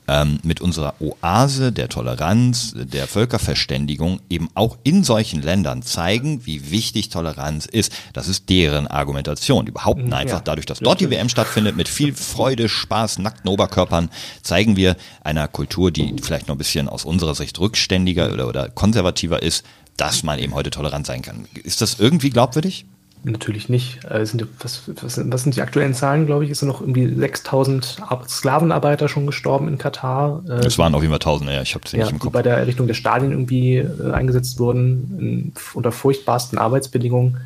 [0.07, 6.69] ähm, mit unserer Oase der Toleranz, der Völkerverständigung eben auch in solchen Ländern zeigen, wie
[6.69, 7.91] wichtig Toleranz ist.
[8.13, 9.65] Das ist deren Argumentation.
[9.65, 13.49] Die behaupten einfach, Ja, dadurch, dass dort die WM stattfindet, mit viel Freude, Spaß, nackten
[13.49, 14.11] Oberkörpern,
[14.43, 18.69] zeigen wir einer Kultur, die vielleicht noch ein bisschen aus unserer Sicht rückständiger oder, oder
[18.69, 19.65] konservativer ist,
[19.97, 21.45] dass man eben heute tolerant sein kann.
[21.63, 22.85] Ist das irgendwie glaubwürdig?
[23.23, 23.99] Natürlich nicht.
[24.09, 26.49] Äh, sind, was, was, sind- was sind die aktuellen Zahlen, glaube ich?
[26.49, 30.41] Es sind noch irgendwie 6000 Ar- Sklavenarbeiter schon gestorben in Katar.
[30.49, 32.19] Äh, Es waren auf jeden Fall Tausende, ja, ich habe es ja, nicht im die
[32.23, 32.33] Kopf.
[32.33, 37.37] bei der Errichtung der Stadien irgendwie äh, eingesetzt wurden, in, unter furchtbarsten Arbeitsbedingungen.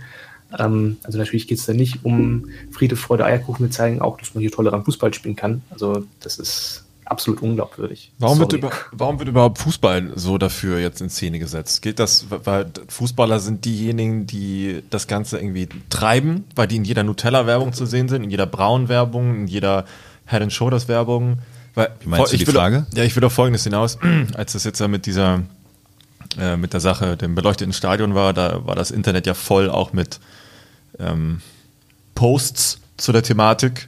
[0.58, 3.66] Ähm, also natürlich geht es da nicht um Friede, Freude, Eierkuchen.
[3.66, 5.62] Wir zeigen auch, dass man hier tolerant Fußball spielen kann.
[5.72, 8.12] Also das ist absolut unglaubwürdig.
[8.20, 11.82] Warum wird, über, warum wird überhaupt Fußball so dafür jetzt in Szene gesetzt?
[11.82, 17.04] Geht das, weil Fußballer sind diejenigen, die das Ganze irgendwie treiben, weil die in jeder
[17.04, 19.86] Nutella-Werbung zu sehen sind, in jeder Braun-Werbung, in jeder
[20.26, 21.40] Head and Shoulders-Werbung?
[21.76, 22.86] Weil, Wie meinst du ich die will, Frage?
[22.94, 23.98] Ja, ich will auf Folgendes hinaus,
[24.36, 25.44] als das jetzt ja mit dieser
[26.40, 29.94] äh, mit der Sache, dem beleuchteten Stadion war, da war das Internet ja voll auch
[29.94, 30.20] mit
[31.00, 31.42] ähm,
[32.16, 33.88] Posts zu der Thematik,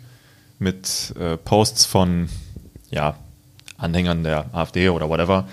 [0.59, 2.29] mit äh, Posts von
[2.89, 3.15] ja,
[3.77, 5.47] Anhängern der AfD oder whatever,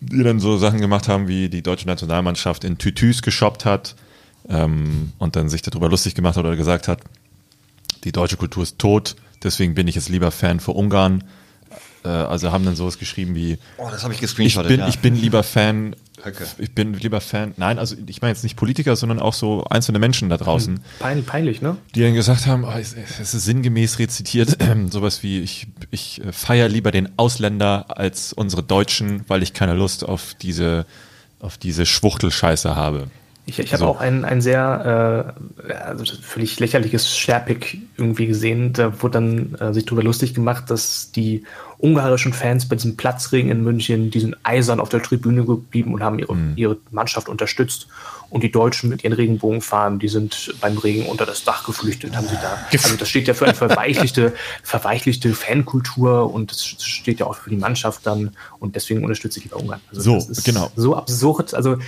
[0.00, 3.96] die dann so Sachen gemacht haben, wie die deutsche Nationalmannschaft in Tütüs geshoppt hat
[4.48, 7.00] ähm, und dann sich darüber lustig gemacht hat oder gesagt hat,
[8.04, 11.24] die deutsche Kultur ist tot, deswegen bin ich jetzt lieber Fan für Ungarn.
[12.04, 14.88] Äh, also haben dann sowas geschrieben wie, Oh, das habe ich ich bin, ja.
[14.88, 15.96] ich bin lieber Fan.
[16.22, 16.46] Höcke.
[16.58, 17.54] Ich bin lieber Fan.
[17.56, 21.24] Nein, also ich meine jetzt nicht Politiker, sondern auch so einzelne Menschen da draußen, Pein,
[21.24, 21.76] peinlich, ne?
[21.94, 24.56] die dann gesagt haben, oh, es, es ist sinngemäß rezitiert,
[24.90, 30.04] sowas wie ich, ich feiere lieber den Ausländer als unsere Deutschen, weil ich keine Lust
[30.04, 30.86] auf diese,
[31.40, 33.08] auf diese Schwuchtelscheiße habe.
[33.48, 33.86] Ich, ich habe So.
[33.86, 35.34] auch ein, ein sehr
[35.66, 38.74] äh, also völlig lächerliches Sharepick irgendwie gesehen.
[38.74, 41.44] Da wurde dann äh, sich darüber lustig gemacht, dass die
[41.78, 46.02] ungarischen Fans bei diesem Platzregen in München, die sind eisern auf der Tribüne geblieben und
[46.02, 47.88] haben ihre, ihre Mannschaft unterstützt.
[48.30, 52.28] Und die Deutschen mit ihren Regenbogenfahnen, die sind beim Regen unter das Dach geflüchtet, haben
[52.28, 52.58] sie da.
[52.70, 57.50] Also das steht ja für eine verweichlichte, verweichlichte Fankultur und das steht ja auch für
[57.50, 59.80] die Mannschaft dann und deswegen unterstütze ich lieber Ungarn.
[59.90, 60.70] Also So, das ist genau.
[60.76, 61.54] So absurd.
[61.54, 61.78] Also,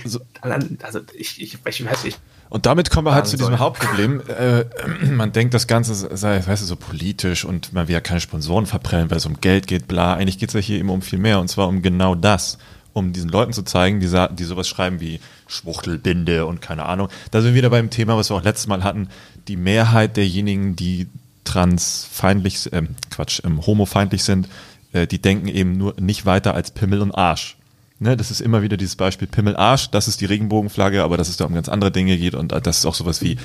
[0.41, 2.19] also ich, ich, ich weiß nicht.
[2.51, 3.59] Und damit kommen wir halt zu diesem.
[3.59, 4.21] Hauptproblem.
[4.31, 4.65] Äh,
[5.05, 8.65] man denkt, das Ganze sei, weißt du, so politisch und man will ja keine Sponsoren
[8.65, 10.13] verprellen, weil es um Geld geht, bla.
[10.15, 12.57] Eigentlich geht es ja hier immer um viel mehr und zwar um genau das.
[12.93, 15.19] Um diesen Leuten zu zeigen, die, die sowas schreiben wie
[15.51, 17.09] Schwuchtelbinde und keine Ahnung.
[17.31, 19.09] Da sind wir wieder beim Thema, was wir auch letztes Mal hatten.
[19.47, 21.07] Die Mehrheit derjenigen, die
[21.43, 24.47] transfeindlich, ähm, Quatsch, ähm, homofeindlich sind,
[24.93, 27.57] äh, die denken eben nur nicht weiter als Pimmel und Arsch.
[27.99, 31.29] Ne, das ist immer wieder dieses Beispiel Pimmel Arsch, das ist die Regenbogenflagge, aber dass
[31.29, 33.37] es da um ganz andere Dinge geht und dass es auch sowas wie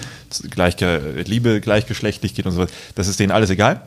[0.49, 3.83] Gleichge Liebe gleichgeschlechtlich geht und sowas, das ist denen alles egal.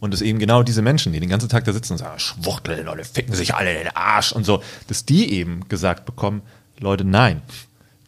[0.00, 2.88] Und es eben genau diese Menschen, die den ganzen Tag da sitzen und sagen, schwuchteln
[2.88, 6.42] oder ficken sich alle in den Arsch und so, dass die eben gesagt bekommen,
[6.80, 7.42] Leute, nein.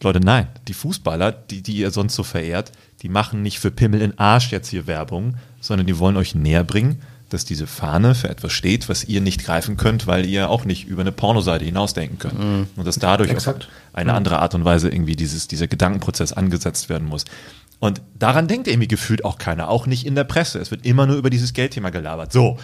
[0.01, 0.47] Leute, nein.
[0.67, 4.51] Die Fußballer, die, die ihr sonst so verehrt, die machen nicht für Pimmel in Arsch
[4.51, 8.89] jetzt hier Werbung, sondern die wollen euch näher bringen, dass diese Fahne für etwas steht,
[8.89, 12.67] was ihr nicht greifen könnt, weil ihr auch nicht über eine Pornoseite hinausdenken könnt.
[12.75, 13.69] Und dass dadurch auf Exakt.
[13.93, 17.25] eine andere Art und Weise irgendwie dieses, dieser Gedankenprozess angesetzt werden muss.
[17.79, 20.59] Und daran denkt irgendwie gefühlt auch keiner, auch nicht in der Presse.
[20.59, 22.31] Es wird immer nur über dieses Geldthema gelabert.
[22.31, 22.57] So.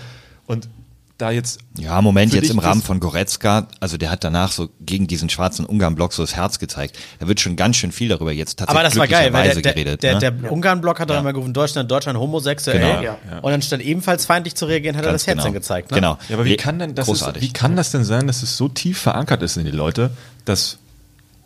[0.45, 0.69] Und
[1.17, 1.59] da jetzt.
[1.77, 5.65] Ja, Moment, jetzt im Rahmen von Goretzka, also der hat danach so gegen diesen schwarzen
[5.65, 6.97] Ungarn-Block so das Herz gezeigt.
[7.19, 9.61] Da wird schon ganz schön viel darüber jetzt tatsächlich Aber das war geil, weil der,
[9.61, 10.03] der, geredet.
[10.03, 10.19] der, ne?
[10.19, 11.21] der Ungarn-Block hat doch Ja.
[11.21, 12.79] immer gerufen, Deutschland, Deutschland homosexuell.
[12.79, 13.17] Genau, ja.
[13.41, 15.53] Und anstatt ebenfalls feindlich zu reagieren, hat er Ganz das Herzchen genau.
[15.53, 15.91] gezeigt.
[15.91, 15.95] Ne?
[15.95, 16.17] Genau.
[16.29, 18.67] Ja, aber wie kann denn das ist, wie kann das denn sein, dass es so
[18.67, 20.11] tief verankert ist in die Leute,
[20.45, 20.77] dass,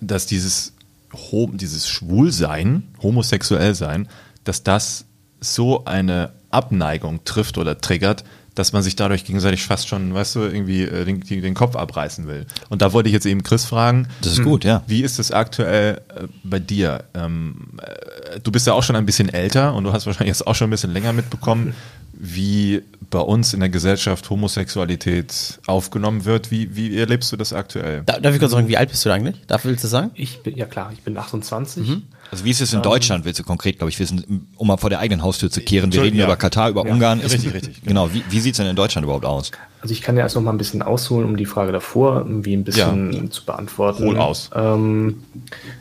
[0.02, 0.74] dass dieses,
[1.14, 4.08] Ho dieses Schwulsein, homosexuell sein,
[4.44, 5.06] dass das
[5.40, 8.24] so eine Abneigung trifft oder triggert,
[8.56, 12.28] dass man sich dadurch gegenseitig fast schon, weißt du, irgendwie äh, den, den Kopf abreißen
[12.28, 12.46] will.
[12.70, 14.08] Und da wollte ich jetzt eben Chris fragen.
[14.22, 14.84] Das ist gut, ja.
[14.88, 17.06] Wie ist es aktuell äh, bei dir?
[17.14, 20.48] Ähm, äh, du bist ja auch schon ein bisschen älter und du hast wahrscheinlich jetzt
[20.48, 21.74] auch schon ein bisschen länger mitbekommen,
[22.14, 26.50] wie bei uns in der Gesellschaft Homosexualität aufgenommen wird.
[26.50, 28.04] Wie, wie erlebst du das aktuell?
[28.06, 29.36] Da, darf ich kurz sagen, wie alt bist du eigentlich?
[29.46, 30.12] Darf willst du sagen?
[30.16, 31.88] Ich bin, ja klar, ich bin 28.
[32.32, 34.90] Also wie ist es in Deutschland, willst du konkret, glaube ich, wissen, um mal vor
[34.90, 35.92] der eigenen Haustür zu kehren.
[35.94, 36.26] Wir reden ja.
[36.26, 37.20] über Katar, über Ja, Ungarn.
[37.20, 39.52] Ist- richtig, richtig, Genau, wie, wie sieht's denn in Deutschland überhaupt aus?
[39.82, 42.54] Also ich kann ja erst noch mal ein bisschen ausholen, um die Frage davor irgendwie
[42.54, 44.06] ein bisschen zu beantworten.
[44.06, 44.50] Hol aus.
[44.56, 45.24] Ähm,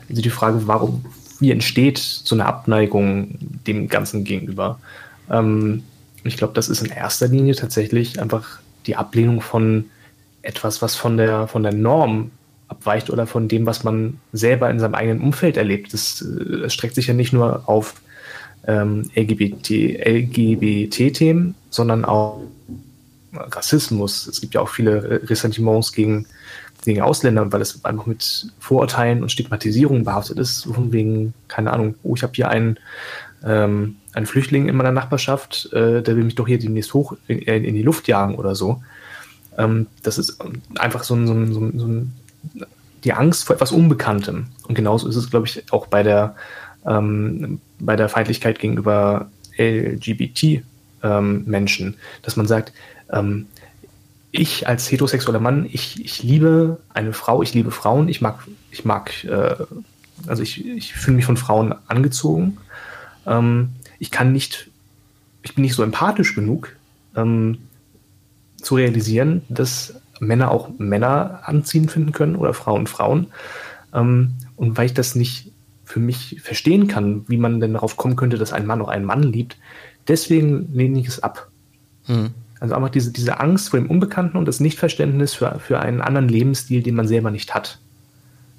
[0.09, 1.05] also die Frage, warum,
[1.39, 4.79] wie entsteht so eine Abneigung dem Ganzen gegenüber?
[5.29, 5.83] Ähm,
[6.23, 9.85] ich glaube, das ist in erster Linie tatsächlich einfach die Ablehnung von
[10.41, 12.31] etwas, was von der, von der Norm
[12.67, 15.93] abweicht oder von dem, was man selber in seinem eigenen Umfeld erlebt.
[15.93, 17.95] Das, äh, das streckt sich ja nicht nur auf
[18.65, 22.41] ähm, LGBT, LGBT-Themen, sondern auch
[23.33, 24.27] Rassismus.
[24.27, 26.27] Es gibt ja auch viele äh, Ressentiments gegen,
[26.85, 30.63] gegen Ausländer, weil es einfach mit Vorurteilen und Stigmatisierung behaftet ist.
[30.63, 32.77] Von wegen, keine Ahnung, oh, ich habe hier einen,
[33.43, 37.39] ähm, einen Flüchtling in meiner Nachbarschaft, äh, der will mich doch hier demnächst hoch in,
[37.39, 38.81] in die Luft jagen oder so.
[39.57, 40.37] Ähm, das ist
[40.75, 42.13] einfach so ein, so ein, so ein, so ein
[43.03, 44.47] die Angst vor etwas Unbekanntem.
[44.67, 46.35] Und genauso ist es, glaube ich, auch bei der,
[46.85, 52.73] ähm, bei der Feindlichkeit gegenüber LGBT-Menschen, dass man sagt,
[53.11, 53.47] ähm,
[54.31, 58.85] ich als heterosexueller Mann, ich, ich liebe eine Frau, ich liebe Frauen, ich mag, ich
[58.85, 59.55] mag, äh,
[60.27, 62.57] also ich, ich fühle mich von Frauen angezogen.
[63.25, 64.71] Ähm, ich kann nicht,
[65.43, 66.75] ich bin nicht so empathisch genug,
[67.15, 67.59] ähm,
[68.57, 73.27] zu realisieren, dass Männer auch Männer anziehend finden können oder Frauen Frauen.
[73.93, 75.51] Ähm, und weil ich das nicht
[75.85, 79.05] für mich verstehen kann, wie man denn darauf kommen könnte, dass ein Mann auch einen
[79.05, 79.57] Mann liebt,
[80.07, 81.51] deswegen lehne ich es ab.
[82.59, 86.27] Also einfach diese, diese Angst vor dem Unbekannten und das Nichtverständnis für, für einen anderen
[86.27, 87.77] Lebensstil, den man selber nicht hat.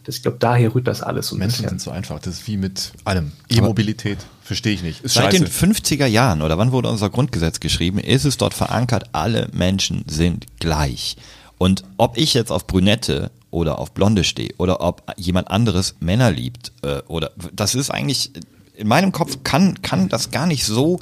[0.05, 1.69] Das, ich glaube, daher rührt das alles so ein Menschen bisschen.
[1.69, 2.19] sind so einfach.
[2.19, 3.33] Das ist wie mit allem.
[3.49, 5.05] E-Mobilität verstehe ich nicht.
[5.05, 5.67] Ist Seit den scheiße.
[5.67, 10.47] 50er Jahren oder wann wurde unser Grundgesetz geschrieben, ist es dort verankert, alle Menschen sind
[10.59, 11.17] gleich.
[11.59, 16.31] Und ob ich jetzt auf Brünette oder auf Blonde stehe oder ob jemand anderes Männer
[16.31, 18.33] liebt äh, oder das ist eigentlich
[18.75, 20.99] in meinem Kopf kann kann das gar nicht so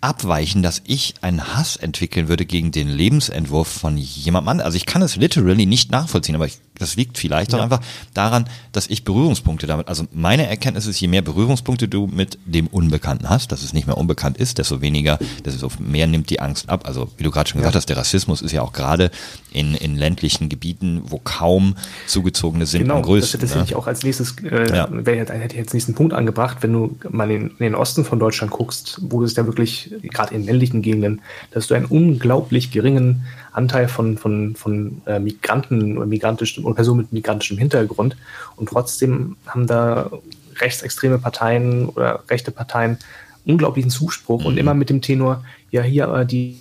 [0.00, 4.66] abweichen, dass ich einen Hass entwickeln würde gegen den Lebensentwurf von jemandem anderen.
[4.66, 7.80] Also ich kann es literally nicht nachvollziehen, aber ich, das liegt vielleicht auch einfach
[8.14, 12.66] daran, dass ich Berührungspunkte damit, also meine Erkenntnis ist, je mehr Berührungspunkte du mit dem
[12.66, 16.68] Unbekannten hast, dass es nicht mehr unbekannt ist, desto weniger, desto mehr nimmt die Angst
[16.68, 16.86] ab.
[16.86, 19.10] Also wie du gerade schon gesagt hast, der Rassismus ist ja auch gerade
[19.52, 23.40] in, in ländlichen Gebieten, wo kaum Zugezogene sind, Genau, am größten.
[23.40, 23.64] das hätte ne?
[23.66, 24.88] ich auch als nächstes, äh, Ja.
[24.88, 28.52] hätte ich jetzt nächsten Punkt angebracht, wenn du mal in, in den Osten von Deutschland
[28.52, 33.88] guckst, wo es ja wirklich, gerade in ländlichen Gegenden, dass du einen unglaublich geringen Anteil
[33.88, 38.16] von, von, von äh, Migranten oder migrantischen oder Personen mit migrantischem Hintergrund
[38.56, 40.10] und trotzdem haben da
[40.56, 42.98] rechtsextreme Parteien oder rechte Parteien
[43.44, 44.46] unglaublichen Zuspruch Mhm.
[44.46, 46.60] und immer mit dem Tenor, ja, hier aber die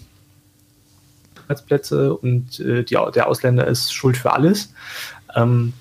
[1.44, 4.74] Arbeitsplätze und äh, die, der Ausländer ist schuld für alles.
[5.36, 5.74] Ähm,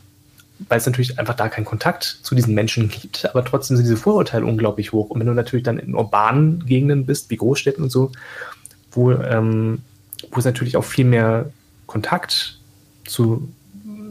[0.69, 3.97] weil es natürlich einfach da keinen Kontakt zu diesen Menschen gibt, aber trotzdem sind diese
[3.97, 5.09] Vorurteile unglaublich hoch.
[5.09, 8.13] Und wenn du natürlich dann in urbanen Gegenden bist, wie Großstädten und so,
[8.93, 9.81] wo, ähm,
[10.31, 11.51] wo es natürlich auch viel mehr
[11.87, 12.59] Kontakt
[13.07, 13.49] zu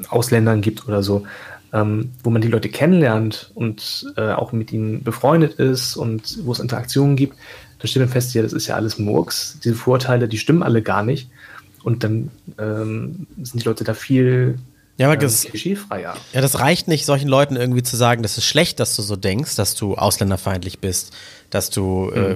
[0.10, 1.26] Ausländern gibt oder so,
[1.74, 6.52] ähm, wo man die Leute kennenlernt und äh, auch mit ihnen befreundet ist und wo
[6.52, 7.36] es Interaktionen gibt,
[7.80, 9.58] da stellt man fest, ja, das ist ja alles Murks.
[9.64, 11.30] Diese Vorurteile, die stimmen alle gar nicht.
[11.84, 14.60] Und dann ähm, sind die Leute da viel
[15.00, 16.14] Ja, aber ähm, das, klischeefreier.
[16.34, 19.16] ja, das reicht nicht, solchen Leuten irgendwie zu sagen, das ist schlecht, dass du so
[19.16, 21.14] denkst, dass du ausländerfeindlich bist,
[21.50, 22.36] dass du, äh,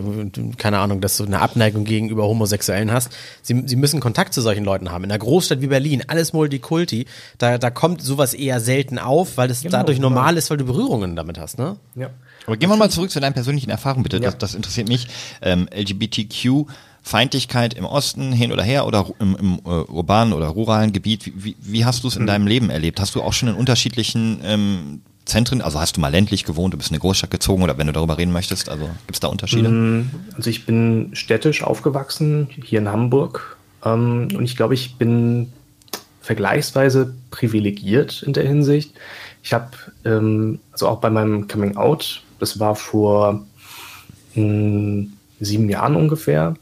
[0.57, 3.11] keine Ahnung, dass du eine Abneigung gegenüber Homosexuellen hast.
[3.41, 5.03] Sie, sie müssen Kontakt zu solchen Leuten haben.
[5.03, 7.05] In einer Großstadt wie Berlin, alles Multikulti,
[7.37, 10.09] da, da kommt sowas eher selten auf, weil es Genau, dadurch genau.
[10.09, 11.75] normal ist, weil du Berührungen damit hast, ne?
[11.95, 12.11] Ja.
[12.45, 14.17] Aber gehen wir mal zurück zu deinen persönlichen Erfahrungen, bitte.
[14.17, 14.23] Ja.
[14.23, 15.07] Das, das interessiert mich.
[15.41, 16.65] Ähm, LGBTQ.
[17.03, 21.25] Feindlichkeit im Osten hin oder her oder im, im äh, urbanen oder ruralen Gebiet.
[21.25, 22.99] Wie, wie, wie hast du es in deinem Leben erlebt?
[22.99, 26.77] Hast du auch schon in unterschiedlichen ähm, Zentren, also hast du mal ländlich gewohnt, du
[26.77, 29.27] bist in eine Großstadt gezogen oder wenn du darüber reden möchtest, also gibt es da
[29.27, 29.67] Unterschiede?
[30.35, 33.57] Also ich bin städtisch aufgewachsen, hier in Hamburg.
[33.85, 35.51] Ähm, und ich glaube, ich bin
[36.21, 38.93] vergleichsweise privilegiert in der Hinsicht.
[39.43, 39.71] Ich habe,
[40.05, 43.45] ähm, also auch bei meinem Coming Out, das war vor
[44.35, 45.07] mh,
[45.39, 46.55] sieben Jahren ungefähr,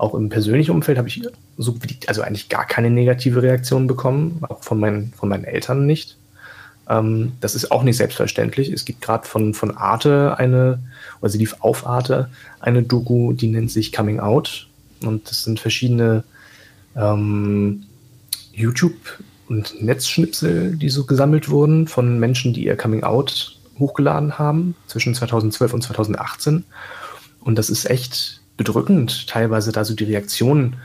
[0.00, 1.22] auch im persönlichen Umfeld habe ich
[1.58, 5.84] so wie also eigentlich gar keine negative Reaktion bekommen, auch von meinen, von meinen Eltern
[5.86, 6.16] nicht.
[6.88, 8.70] Ähm, das ist auch nicht selbstverständlich.
[8.70, 10.80] Es gibt gerade von, von Arte eine,
[11.20, 14.68] oder sie lief auf Arte, eine Doku, die nennt sich Coming Out.
[15.04, 16.24] Und das sind verschiedene
[16.96, 17.84] ähm,
[18.52, 24.74] YouTube- und Netzschnipsel, die so gesammelt wurden von Menschen, die ihr Coming Out hochgeladen haben
[24.86, 26.64] zwischen 2012 und 2018.
[27.40, 30.76] Und das ist echt bedrückend, teilweise da so die Reaktionen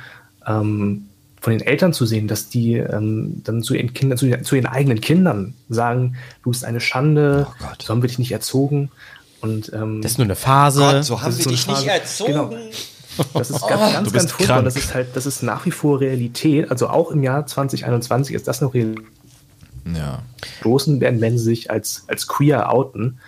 [0.47, 1.07] ähm,
[1.41, 4.65] von den Eltern zu sehen, dass die ähm, dann zu ihren Kindern, zu, zu ihren
[4.65, 7.81] eigenen Kindern sagen, du bist eine Schande, Oh Gott.
[7.83, 8.89] so haben wir dich nicht erzogen.
[9.41, 10.79] Und ähm, Das ist nur eine Phase.
[10.79, 12.01] Gott, so haben ist so dich eine nicht Phase.
[12.01, 12.31] erzogen.
[12.33, 12.53] Genau.
[13.33, 14.55] Das ist ganz, ganz, du bist ganz furchtbar.
[14.55, 14.65] krank.
[14.65, 16.71] Das ist halt, das ist nach wie vor Realität.
[16.71, 19.05] Also auch im Jahr 2021 ist das noch Realität.
[19.95, 20.23] Ja.
[20.61, 23.19] Großen werden, wenn sie sich als, als queer outen.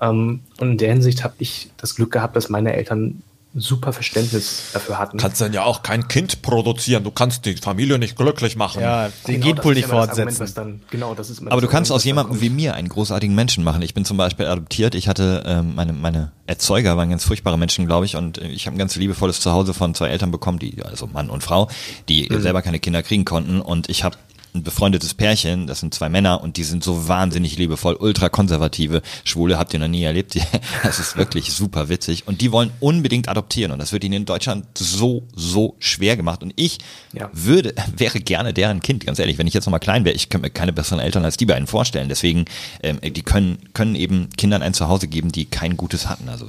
[0.00, 3.22] Ähm, und in der Hinsicht habe ich das Glück gehabt, dass meine Eltern
[3.54, 5.18] super Verständnis dafür hatten.
[5.18, 7.02] Kannst dann ja auch kein Kind produzieren.
[7.02, 8.80] Du kannst die Familie nicht glücklich machen.
[8.80, 10.40] ja, den Genau, Genpool nicht Argument, fortsetzen.
[10.40, 12.88] was Dann, genau, das ist Aber das du kannst Argument, aus jemandem wie mir einen
[12.88, 13.82] großartigen Menschen machen.
[13.82, 14.94] Ich bin zum Beispiel adoptiert.
[14.94, 18.66] Ich hatte ähm, meine meine Erzeuger waren ganz furchtbare Menschen, glaube ich, und äh, ich
[18.66, 21.68] habe ein ganz liebevolles Zuhause von zwei Eltern bekommen, die also Mann und Frau,
[22.08, 22.40] die Mhm.
[22.42, 23.60] selber keine Kinder kriegen konnten.
[23.60, 24.16] Und ich habe
[24.54, 29.02] ein befreundetes Pärchen, das sind zwei Männer und die sind so wahnsinnig liebevoll, ultra konservative
[29.24, 30.36] Schwule, habt ihr noch nie erlebt.
[30.82, 34.24] Das ist wirklich super witzig und die wollen unbedingt adoptieren und das wird ihnen in
[34.24, 36.78] Deutschland so so schwer gemacht und ich
[37.12, 37.28] Ja.
[37.32, 40.28] würde wäre gerne deren Kind, ganz ehrlich, wenn ich jetzt noch mal klein wäre, ich
[40.28, 42.08] könnte mir keine besseren Eltern als die beiden vorstellen.
[42.08, 42.44] Deswegen
[42.82, 46.28] ähm, die können können eben Kindern ein Zuhause geben, die kein gutes hatten.
[46.28, 46.46] Also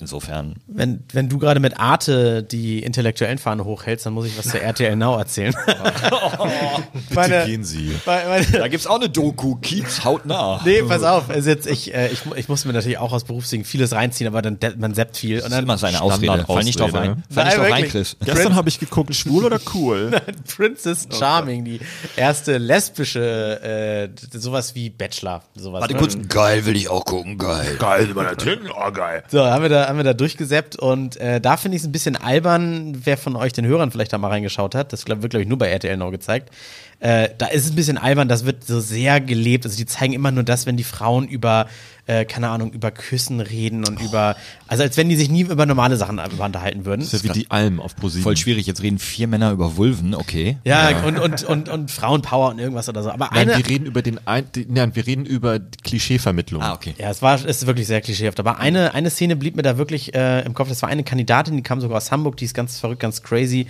[0.00, 4.48] insofern Wenn, wenn du gerade mit Arte die intellektuellen Fahne hochhältst, dann muss ich was
[4.48, 5.54] zur RTL Now erzählen.
[5.66, 7.92] Bitte Meine- gehen Sie.
[8.06, 10.60] Meine- meine- da gibt's auch eine Doku, Kiez hautnah.
[10.64, 11.30] Nee, pass auf.
[11.30, 14.42] Also jetzt, ich, äh, ich, ich muss mir natürlich auch aus Berufswegen vieles reinziehen, aber
[14.42, 15.36] dann man seppt viel.
[15.36, 16.44] Und Das ist dann immer seine Ausrede.
[16.44, 17.10] Fall nicht drauf ein.
[17.10, 17.16] ne?
[17.30, 17.88] Fall nicht Nein, drauf ein.
[17.88, 18.16] Chris.
[18.24, 20.10] Gestern habe ich geguckt, schwul oder cool?
[20.56, 21.80] Princess Charming, die
[22.16, 25.42] erste lesbische, äh, sowas wie Bachelor.
[25.54, 26.00] Sowas, Warte ne?
[26.00, 26.16] kurz.
[26.28, 27.76] Geil, will ich auch gucken, geil.
[27.78, 29.22] Geil, über der Titten, oh geil.
[29.28, 31.88] So, haben wir da, da, haben wir da durchgesäppt und äh, da finde ich es
[31.88, 34.92] ein bisschen albern, wer von euch den Hörern vielleicht da mal reingeschaut hat.
[34.92, 36.50] Das glaub, wird, glaube ich, nur bei RTL noch gezeigt.
[37.00, 39.64] Äh, da ist es ein bisschen albern, das wird so sehr gelebt.
[39.64, 41.66] Also die zeigen immer nur das, wenn die Frauen über,
[42.06, 44.36] äh, keine Ahnung, über Küssen reden und über,
[44.68, 47.00] also als wenn die sich nie über normale Sachen unterhalten würden.
[47.00, 48.22] Das ist ja wie die Alm auf ProSieben.
[48.22, 50.56] Voll schwierig, jetzt reden vier Männer über Vulven, okay.
[50.64, 53.10] Ja, Und, und, und, und Frauenpower und irgendwas oder so.
[53.10, 56.62] Aber Nein, eine, wir reden über den ein, die, nein, wir reden über Klischeevermittlung.
[56.62, 56.94] Ah, okay.
[56.98, 58.40] Ja, es war es ist wirklich sehr klischeehaft.
[58.40, 60.68] Aber eine, eine Szene blieb mir da wirklich äh, im Kopf.
[60.68, 63.66] Das war eine Kandidatin, die kam sogar aus Hamburg, die ist ganz verrückt, ganz crazy.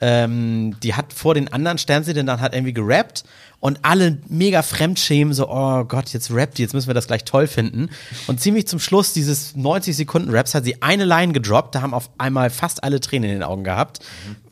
[0.00, 3.24] Ähm, die hat vor den anderen Sternsehenden dann hat irgendwie gerappt
[3.60, 7.24] und alle mega fremdschämen, so, oh Gott, jetzt rappt die, jetzt müssen wir das gleich
[7.24, 7.90] toll finden.
[8.28, 11.94] Und ziemlich zum Schluss dieses 90 Sekunden Raps hat sie eine Line gedroppt, da haben
[11.94, 13.98] auf einmal fast alle Tränen in den Augen gehabt.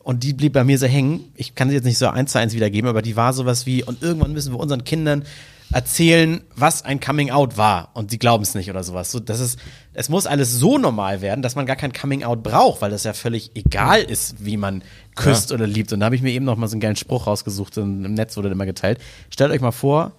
[0.03, 1.31] Und die blieb bei mir so hängen.
[1.35, 3.83] Ich kann sie jetzt nicht so eins zu eins wiedergeben, aber die war sowas wie,
[3.83, 5.23] und irgendwann müssen wir unseren Kindern
[5.71, 9.11] erzählen, was ein Coming Out war und sie glauben es nicht oder sowas.
[9.11, 9.59] So, das ist,
[9.99, 13.03] es muss alles so normal werden, dass man gar kein Coming Out braucht, weil das
[13.03, 14.83] ja völlig egal ist, wie man
[15.15, 15.91] küsst oder liebt.
[15.91, 18.13] Und da habe ich mir eben noch mal so einen geilen Spruch rausgesucht, und im
[18.13, 18.99] Netz wurde immer geteilt.
[19.31, 20.11] Stellt euch mal vor,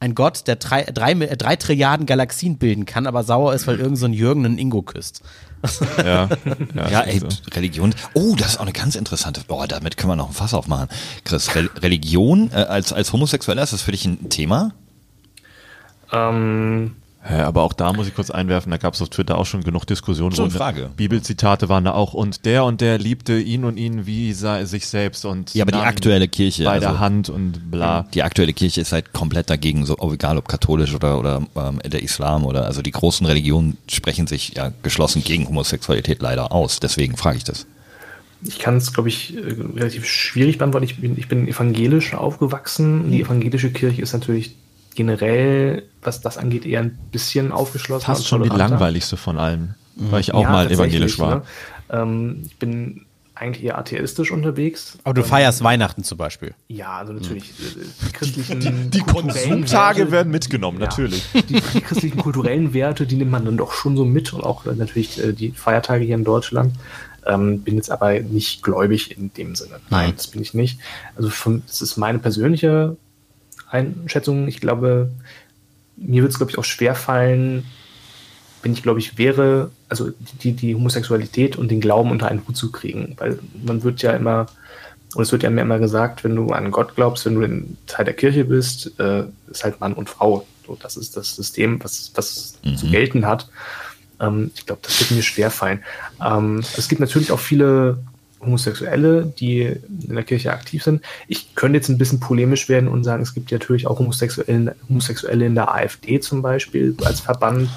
[0.00, 3.96] ein Gott, der drei, drei, drei Trilliarden Galaxien bilden kann, aber sauer ist, weil irgend
[3.96, 5.22] so ein Jürgen einen Ingo küsst.
[5.96, 6.28] Ja,
[6.74, 7.28] ja, Ja, ey, so.
[7.54, 7.94] Religion.
[8.12, 9.42] Oh, das ist auch eine ganz interessante.
[9.46, 10.88] Boah, damit können wir noch ein Fass aufmachen.
[11.24, 14.72] Chris, Re Religion äh, als, als Homosexueller, ist das für dich ein Thema?
[16.12, 19.46] Ähm, Ja, aber auch da muss ich kurz einwerfen, da gab es auf Twitter auch
[19.46, 20.34] schon genug Diskussionen.
[20.34, 20.90] Schon Frage.
[20.96, 24.86] Bibelzitate waren da auch und der und der liebte ihn und ihn wie sei sich
[24.88, 28.06] selbst und Ja, aber die aktuelle Kirche, bei also- der Hand und bla.
[28.12, 32.02] Die aktuelle Kirche ist halt komplett dagegen, so egal ob katholisch oder, oder ähm, der
[32.02, 36.80] Islam oder also die großen Religionen sprechen sich ja geschlossen gegen Homosexualität leider aus.
[36.80, 37.66] Deswegen frage ich das.
[38.44, 39.40] ich kann es, glaube ich, äh,
[39.76, 40.84] relativ schwierig beantworten.
[40.86, 43.12] Ich bin, ich bin evangelisch aufgewachsen.
[43.12, 44.56] Die evangelische Kirche ist natürlich
[44.94, 48.06] generell, was das angeht, eher ein bisschen aufgeschlossen.
[48.06, 51.36] Fast schon die langweiligste von allen, weil ich auch Ja, mal evangelisch war.
[51.36, 51.42] Ne?
[51.90, 54.98] Ähm, ich bin eigentlich eher atheistisch unterwegs.
[55.04, 56.54] Aber du Ähm, feierst Weihnachten zum Beispiel.
[56.68, 60.86] Ja, also natürlich äh, die christlichen Die kulturellen Konsumtage Werte- werden mitgenommen, Ja.
[60.86, 61.24] natürlich.
[61.32, 64.66] Die, die christlichen kulturellen Werte, die nimmt man dann doch schon so mit und auch
[64.66, 66.74] äh, natürlich äh, die Feiertage hier in Deutschland.
[67.24, 69.76] Ähm, bin jetzt aber nicht gläubig in dem Sinne.
[69.90, 70.78] Nein, das bin ich nicht.
[71.16, 72.96] Also von, das ist meine persönliche
[73.72, 74.48] Einschätzung.
[74.48, 75.10] Ich glaube,
[75.96, 77.64] mir wird es, glaube ich, auch schwer fallen,
[78.62, 80.10] wenn ich, glaube ich, wäre, also
[80.42, 83.16] die, die Homosexualität und den Glauben unter einen Hut zu kriegen.
[83.18, 84.46] Weil man wird ja immer,
[85.14, 87.76] und es wird ja mir immer gesagt, wenn du an Gott glaubst, wenn du in
[87.86, 90.46] Teil der Kirche bist, äh, ist halt Mann und Frau.
[90.66, 93.50] So, das ist das System, was, was zu gelten hat.
[94.20, 95.82] Ähm, ich glaube, das wird mir schwer fallen.
[96.24, 97.98] Ähm, es gibt natürlich auch viele
[98.42, 101.00] Homosexuelle, die in der Kirche aktiv sind.
[101.28, 104.74] Ich könnte jetzt ein bisschen polemisch werden und sagen, es gibt ja natürlich auch Homosexuelle,
[104.88, 107.68] Homosexuelle in der AfD zum Beispiel als Verband.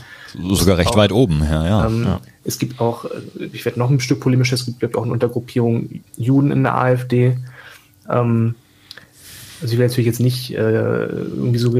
[0.51, 1.85] Sogar recht auch- weit oben, ja, ja.
[1.87, 2.07] Ähm,
[2.43, 5.13] Es gibt auch, äh, ich werde noch ein Stück polemischer, es gibt gibt auch eine
[5.13, 7.37] Untergruppierung Juden in der AfD.
[8.09, 8.55] Ähm,
[9.61, 11.73] also ich will natürlich jetzt nicht äh, irgendwie so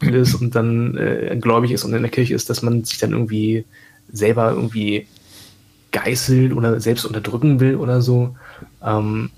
[0.00, 3.12] ist und dann äh, gläubig ist und in der Kirche ist, dass man sich dann
[3.12, 3.64] irgendwie
[4.12, 5.06] selber irgendwie
[5.92, 8.36] geißeln oder selbst unterdrücken will oder so.
[8.84, 9.30] Ähm,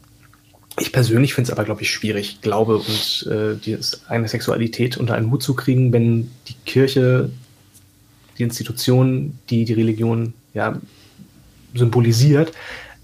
[0.78, 3.76] ich persönlich finde es aber, glaube ich, schwierig, Glaube und äh, die
[4.08, 7.30] eine Sexualität unter einen Hut zu kriegen, wenn die Kirche,
[8.38, 10.80] die Institution, die die Religion ja
[11.74, 12.52] symbolisiert,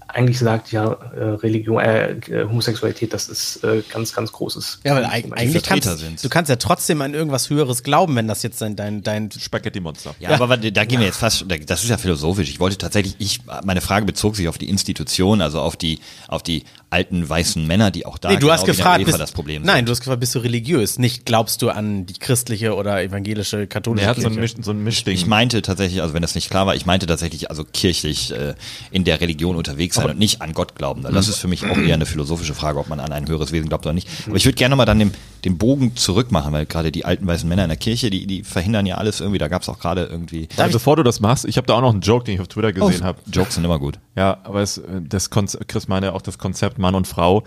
[0.07, 4.79] eigentlich sagt, ja, äh, Religion, äh, äh, Homosexualität, das ist äh, ganz, ganz großes.
[4.83, 6.23] Ja, weil eig eigentlich Vertreter kannst sind.
[6.23, 10.15] du kannst ja trotzdem an irgendwas Höheres glauben, wenn das jetzt dein, dein, dein Spaghetti-Monster.
[10.19, 12.49] Ja, aber warte, da gehen wir jetzt fast, das ist ja philosophisch.
[12.49, 16.41] Ich wollte tatsächlich, ich, meine Frage bezog sich auf die Institution, also auf die, auf
[16.41, 19.63] die alten weißen Männer, die auch da Nee, du hast genau gefragt, bist, das Problem
[19.63, 19.89] nein, sind.
[19.89, 20.99] du hast gefragt, bist du religiös?
[20.99, 24.35] Nicht glaubst du an die christliche oder evangelische, katholische Er hat so ein?
[24.35, 25.13] Misch, so ein Mischding.
[25.13, 28.53] Ich meinte tatsächlich, also wenn das nicht klar war, ich meinte tatsächlich also kirchlich äh,
[28.91, 31.03] in der Religion unterwegs sein und nicht an Gott glauben.
[31.03, 33.69] Das ist für mich auch eher eine philosophische Frage, ob man an ein höheres Wesen
[33.69, 34.07] glaubt oder nicht.
[34.27, 35.13] Aber ich würde gerne mal dann den,
[35.45, 38.43] den Bogen zurück machen, weil gerade die alten weißen Männer in der Kirche, die, die
[38.43, 39.39] verhindern ja alles irgendwie.
[39.39, 40.47] Da gab es auch gerade irgendwie.
[40.57, 42.47] also bevor du das machst, ich habe da auch noch einen Joke, den ich auf
[42.47, 43.19] Twitter gesehen habe.
[43.31, 43.99] Jokes sind immer gut.
[44.15, 47.43] Ja, aber es, das Konzept, Chris meinte auch das Konzept Mann und Frau.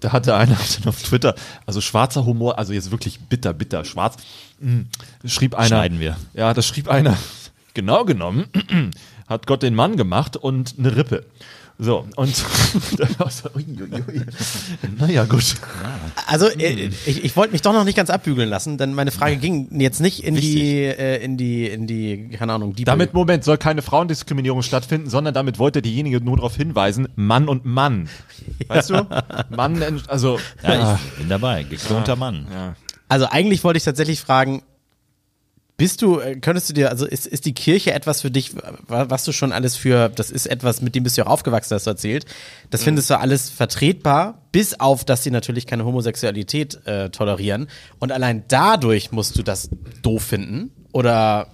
[0.00, 1.34] Da hatte einer dann auf Twitter,
[1.66, 4.16] also schwarzer Humor, also jetzt wirklich bitter, bitter, schwarz.
[4.60, 4.80] mm,
[5.24, 5.66] Schrieb einer.
[5.66, 6.16] Schneiden wir.
[6.34, 7.16] Ja, das schrieb einer.
[7.76, 8.44] Genau genommen
[9.26, 11.26] hat Gott den Mann gemacht und eine Rippe.
[11.76, 12.32] So, und
[14.98, 15.56] naja, gut.
[16.26, 19.36] Also äh, ich, ich wollte mich doch noch nicht ganz abbügeln lassen, denn meine Frage
[19.38, 23.42] ging jetzt nicht in die, äh, in die, in die, keine Ahnung, die Damit, Moment,
[23.42, 28.08] soll keine Frauendiskriminierung stattfinden, sondern damit wollte derjenige nur darauf hinweisen, Mann und Mann.
[28.68, 29.06] Weißt du?
[29.50, 30.38] Mann, also.
[30.62, 31.64] Ja, ich bin dabei.
[31.64, 32.46] Geklonter Mann.
[32.52, 32.76] ja.
[33.08, 34.62] Also eigentlich wollte ich tatsächlich fragen,
[35.76, 38.54] Bist du, äh, könntest du dir, also ist, ist die Kirche etwas für dich,
[38.86, 41.32] wa- was du schon alles für, das ist etwas, mit dem bist du ja auch
[41.32, 42.26] aufgewachsen, hast du erzählt.
[42.70, 42.84] Das Mhm.
[42.84, 47.66] findest du alles vertretbar, bis auf, dass sie natürlich keine Homosexualität äh, tolerieren.
[47.98, 49.68] Und allein dadurch musst du das
[50.02, 50.70] doof finden?
[50.92, 51.48] Oder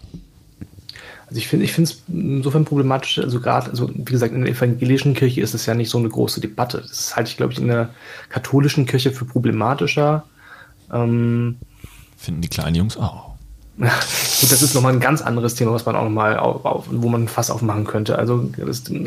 [1.28, 4.52] Also ich finde ich finde es insofern problematisch, also gerade, also wie gesagt, in der
[4.52, 6.82] evangelischen Kirche ist es ja nicht so eine große Debatte.
[6.86, 7.88] Das halte ich, glaube ich, in der
[8.28, 10.24] katholischen Kirche für problematischer.
[10.92, 11.56] Ähm,
[12.18, 13.29] Finden die kleinen Jungs auch.
[13.80, 17.08] Gut, das ist nochmal ein ganz anderes Thema, was man auch nochmal auf, auf, wo
[17.08, 18.18] man Fass aufmachen könnte.
[18.18, 18.50] Also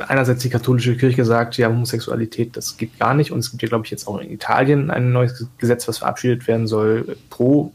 [0.07, 3.32] einerseits die katholische Kirche sagt, ja, Homosexualität, das geht gar nicht.
[3.32, 6.47] Und es gibt ja, glaube ich, jetzt auch in Italien ein neues Gesetz, was verabschiedet
[6.47, 7.71] werden soll, pro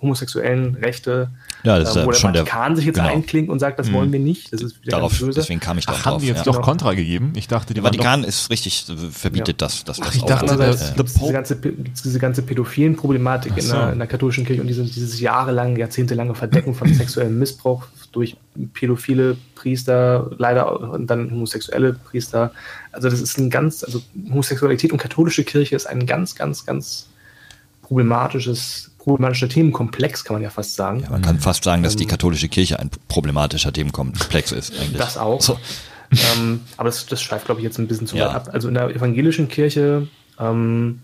[0.00, 1.30] homosexuellen Rechte,
[1.64, 3.08] Ja, das ist äh, ja wo der schon der- Vatikan sich jetzt genau.
[3.08, 4.52] einklingt und sagt, das wollen wir nicht.
[4.52, 6.52] Das ist wieder Darauf, deswegen kam ich darauf Ach, haben die jetzt ja.
[6.52, 7.32] doch Kontra gegeben?
[7.36, 10.22] Ich dachte, die Der waren doch Vatikan ist richtig, äh, verbietet das, dass das ich
[10.22, 13.62] auch- dachte, äh, der- Andererseits gibt es diese ganze, diese ganze pädophilen Problematik Ach in,
[13.64, 13.72] so.
[13.74, 18.36] der, in der katholischen Kirche und diese, dieses jahrelange, jahrzehntelange Verdecken von sexuellem Missbrauch durch
[18.74, 22.52] pädophile Priester, leider und dann homosexuelle Priester.
[22.92, 27.08] Also das ist ein ganz, also Homosexualität und katholische Kirche ist ein ganz, ganz, ganz
[27.82, 31.00] problematisches, problematischer Themenkomplex, kann man ja fast sagen.
[31.00, 34.96] Ja, man kann fast sagen, dass die katholische Kirche ein problematischer Themenkomplex ist eigentlich.
[34.96, 35.40] Das auch.
[35.42, 35.58] So.
[36.10, 38.28] Ähm, aber das, das schweift, glaube ich, jetzt ein bisschen zu Ja.
[38.28, 38.50] weit ab.
[38.52, 40.08] Also in der evangelischen Kirche,
[40.40, 41.00] ähm,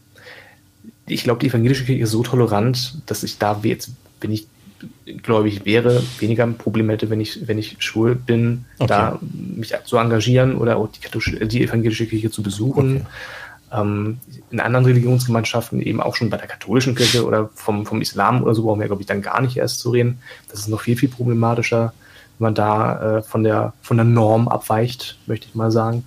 [1.07, 3.91] ich glaube, die evangelische Kirche ist so tolerant, dass ich da jetzt,
[4.21, 4.47] wenn ich
[5.23, 9.99] gläubig wäre, weniger ein Problem hätte, wenn ich, wenn ich schwul bin, da mich zu
[9.99, 13.07] engagieren oder auch die, katholische, die evangelische Kirche zu besuchen.
[13.73, 14.19] Ähm,
[14.51, 18.55] in anderen Religionsgemeinschaften, eben auch schon bei der katholischen Kirche oder vom, vom Islam oder
[18.55, 20.21] so, brauchen wir, glaube ich, dann gar nicht erst zu reden.
[20.49, 21.93] Das ist noch viel, viel problematischer,
[22.39, 26.05] wenn man da äh, von, der, von der Norm abweicht, möchte ich mal sagen.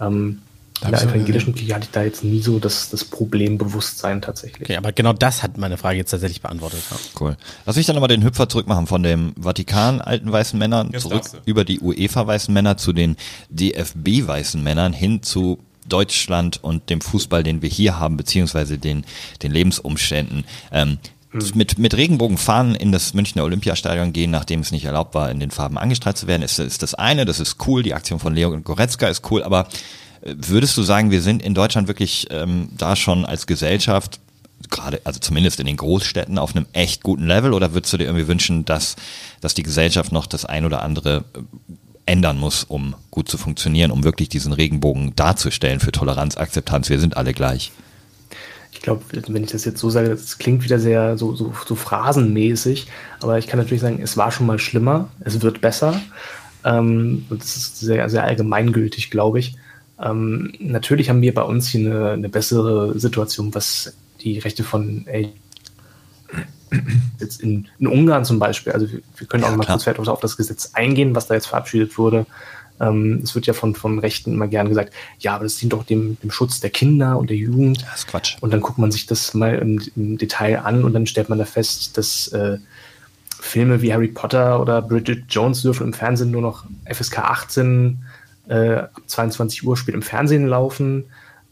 [0.00, 0.40] Ähm,
[0.82, 4.62] in der aber- evangelischen Kirche hatte ich da jetzt nie so das, das Problembewusstsein tatsächlich.
[4.62, 6.82] Okay, aber genau das hat meine Frage jetzt tatsächlich beantwortet.
[6.90, 6.96] Ja.
[7.20, 7.36] Cool.
[7.64, 11.24] Lass mich dann nochmal den Hüpfer zurückmachen von dem Vatikan alten weißen Männern Jetzt zurück
[11.44, 13.16] über die UEFA weißen Männer zu den
[13.50, 15.58] DFB weißen Männern hin zu
[15.88, 19.04] Deutschland und dem Fußball, den wir hier haben, beziehungsweise den,
[19.42, 20.44] den Lebensumständen.
[20.72, 20.98] Ähm,
[21.54, 25.50] mit, mit Regenbogenfahnen in das Münchner Olympiastadion gehen, nachdem es nicht erlaubt war, in den
[25.50, 28.56] Farben angestrahlt zu werden, ist, ist das eine, das ist cool, die Aktion von Leo
[28.60, 29.66] Goretzka ist cool, aber
[30.22, 34.20] äh, würdest du sagen, wir sind in Deutschland wirklich ähm, da schon als Gesellschaft
[34.70, 38.04] gerade, also zumindest in den Großstädten, auf einem echt guten Level oder würdest du dir
[38.04, 38.96] irgendwie wünschen, dass,
[39.40, 41.40] dass die Gesellschaft noch das ein oder andere äh,
[42.06, 47.00] ändern muss, um gut zu funktionieren, um wirklich diesen Regenbogen darzustellen für Toleranz, Akzeptanz, wir
[47.00, 47.72] sind alle gleich.
[48.72, 51.74] Ich glaube, wenn ich das jetzt so sage, das klingt wieder sehr so, so, so
[51.74, 52.86] phrasenmäßig,
[53.20, 56.00] aber ich kann natürlich sagen, es war schon mal schlimmer, es wird besser.
[56.64, 59.56] Ähm, das ist sehr, sehr allgemeingültig, glaube ich.
[60.02, 65.06] Ähm, natürlich haben wir bei uns hier eine, eine bessere Situation, was die Rechte von
[67.20, 70.20] jetzt in, in Ungarn zum Beispiel, also wir, wir können auch Ja, mal kurz auf
[70.20, 72.26] das Gesetz eingehen, was da jetzt verabschiedet wurde.
[72.80, 75.84] Ähm, es wird ja von, von Rechten immer gern gesagt, ja, aber das dient doch
[75.84, 77.82] dem, dem Schutz der Kinder und der Jugend.
[77.82, 78.36] Das ist Quatsch.
[78.40, 81.38] Und dann guckt man sich das mal im, im Detail an und dann stellt man
[81.38, 82.58] da fest, dass äh,
[83.40, 87.98] Filme wie Harry Potter oder Bridget Jones dürfen im Fernsehen nur noch FSK 18
[88.48, 91.04] äh, ab 22 Uhr spät im Fernsehen laufen.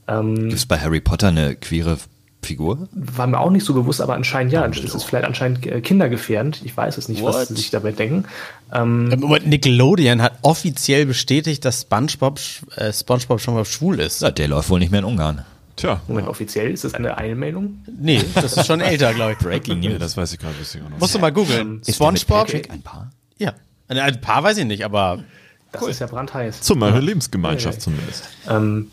[0.09, 1.99] Ähm, Gibt es bei Harry Potter eine queere
[2.45, 2.89] Figur?
[2.93, 4.67] war mir auch nicht so bewusst, aber anscheinend ja.
[4.67, 6.63] Das ist vielleicht anscheinend äh, kindergefährdend.
[6.65, 7.49] Ich weiß es nicht, was What?
[7.49, 8.25] sie sich dabei denken.
[8.73, 12.41] Ähm, Ähm, aber Nickelodeon hat offiziell bestätigt, dass SpongeBob,
[12.77, 14.23] äh, SpongeBob schon mal schwul ist.
[14.23, 15.45] Ja, der läuft wohl nicht mehr in Ungarn.
[15.77, 17.79] Tja, Moment, offiziell ist das eine Eilmeldung?
[17.99, 19.39] Nee, das ist schon älter, glaube ich.
[19.39, 20.01] Breaking nee, News.
[20.01, 20.55] das weiß ich gerade
[20.91, 20.99] noch.
[20.99, 21.77] Musst du mal googeln.
[21.87, 22.49] Mit SpongeBob?
[22.71, 23.11] Ein Paar?
[23.39, 23.55] Ja.
[23.89, 25.23] Ein paar weiß ich nicht, aber
[25.71, 26.61] Das ist ja brandheiß.
[26.61, 27.85] Zum eure Lebensgemeinschaft Ja, ja.
[27.85, 28.25] zumindest.
[28.49, 28.91] ähm,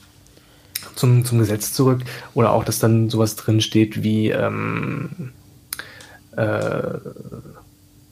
[0.99, 2.01] zum, zum Gesetz zurück
[2.33, 5.31] oder auch, dass dann sowas drin steht wie ähm,
[6.35, 6.97] äh,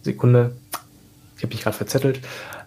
[0.04, 0.54] Sekunde,
[1.36, 2.22] ich habe mich gerade verzettelt.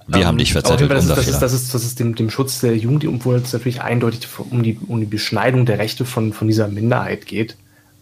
[0.07, 1.17] Wir haben dich verzettelt, Das ist, Fehler.
[1.17, 4.29] das ist, das ist, das ist dem, dem Schutz der Jugend, obwohl es natürlich eindeutig
[4.51, 7.57] um die, um die Beschneidung der Rechte von, von dieser Minderheit geht.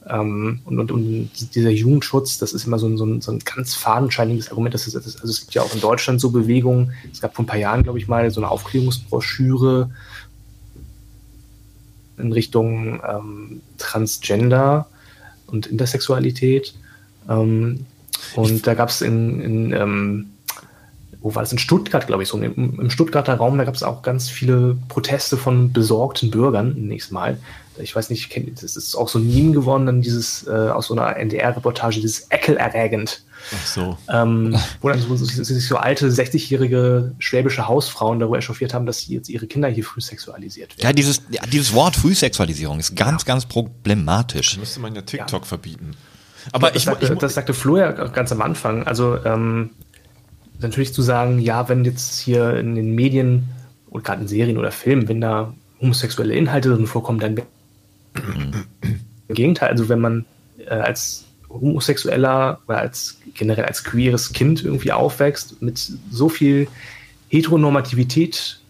[0.09, 3.41] Ähm, und, und, und dieser Jugendschutz, das ist immer so ein, so ein, so ein
[3.41, 4.75] ganz fadenscheiniges Argument.
[4.75, 6.93] Das ist, das ist, also es gibt ja auch in Deutschland so Bewegungen.
[7.13, 9.91] Es gab vor ein paar Jahren, glaube ich, mal so eine Aufklärungsbroschüre
[12.19, 14.89] in Richtung ähm, Transgender
[15.47, 16.75] und Intersexualität.
[17.29, 17.87] Ähm,
[18.35, 20.31] und da gab es in, in ähm,
[21.21, 21.53] wo war das?
[21.53, 22.39] In Stuttgart, glaube ich, so.
[22.39, 27.13] Im, im Stuttgarter Raum, da gab es auch ganz viele Proteste von besorgten Bürgern, nächstes
[27.13, 27.39] Mal.
[27.81, 30.95] Ich weiß nicht, das ist auch so ein Meme geworden, dann dieses, äh, aus so
[30.95, 33.23] einer NDR-Reportage, dieses Eckelerregend.
[33.53, 33.99] Ach so.
[34.13, 39.07] Ähm, wo dann so, so, sich so alte, 60-jährige schwäbische Hausfrauen darüber echauffiert haben, dass
[39.07, 40.87] jetzt ihre Kinder hier früh sexualisiert werden.
[40.87, 44.59] Ja, dieses, ja, dieses Wort Frühsexualisierung ist ganz, ganz problematisch.
[44.59, 45.93] Müsste man ja TikTok verbieten.
[46.53, 48.87] Aber das, ich, sagte, ich, das sagte Flo ja ganz am Anfang.
[48.87, 49.71] Also ähm,
[50.61, 53.49] natürlich zu sagen, ja, wenn jetzt hier in den Medien
[53.91, 57.41] und gerade in Serien oder Filmen, wenn da homosexuelle Inhalte drin vorkommen, dann
[59.29, 60.25] im Gegenteil, also wenn man
[60.67, 66.69] äh, als homosexueller oder als generell als queeres Kind irgendwie aufwächst mit so viel
[67.29, 68.61] Heteronormativität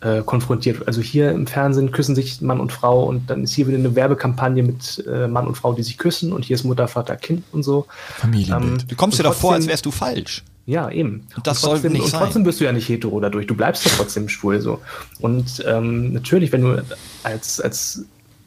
[0.00, 0.86] äh, konfrontiert.
[0.86, 3.94] Also hier im Fernsehen küssen sich Mann und Frau und dann ist hier wieder eine
[3.94, 7.44] Werbekampagne mit äh, Mann und Frau, die sich küssen und hier ist Mutter, Vater, Kind
[7.52, 7.86] und so.
[8.16, 8.82] Familienbild.
[8.82, 10.44] Ähm, Du kommst dir doch vor, als wärst du falsch.
[10.66, 11.26] Ja, eben.
[11.36, 12.20] Und das und trotzdem, nicht und sein.
[12.20, 13.46] trotzdem bist du ja nicht hetero dadurch.
[13.46, 14.80] Du bleibst ja trotzdem schwul so.
[15.20, 16.82] Und ähm, natürlich, wenn du
[17.22, 18.04] als, als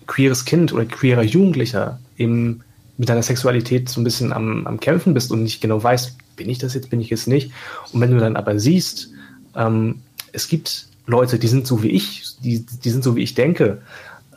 [0.07, 2.61] queeres Kind oder queerer Jugendlicher eben
[2.97, 6.49] mit deiner Sexualität so ein bisschen am, am Kämpfen bist und nicht genau weißt, bin
[6.49, 7.51] ich das jetzt, bin ich es nicht.
[7.91, 9.11] Und wenn du dann aber siehst,
[9.55, 10.01] ähm,
[10.31, 13.81] es gibt Leute, die sind so wie ich, die, die sind so wie ich denke.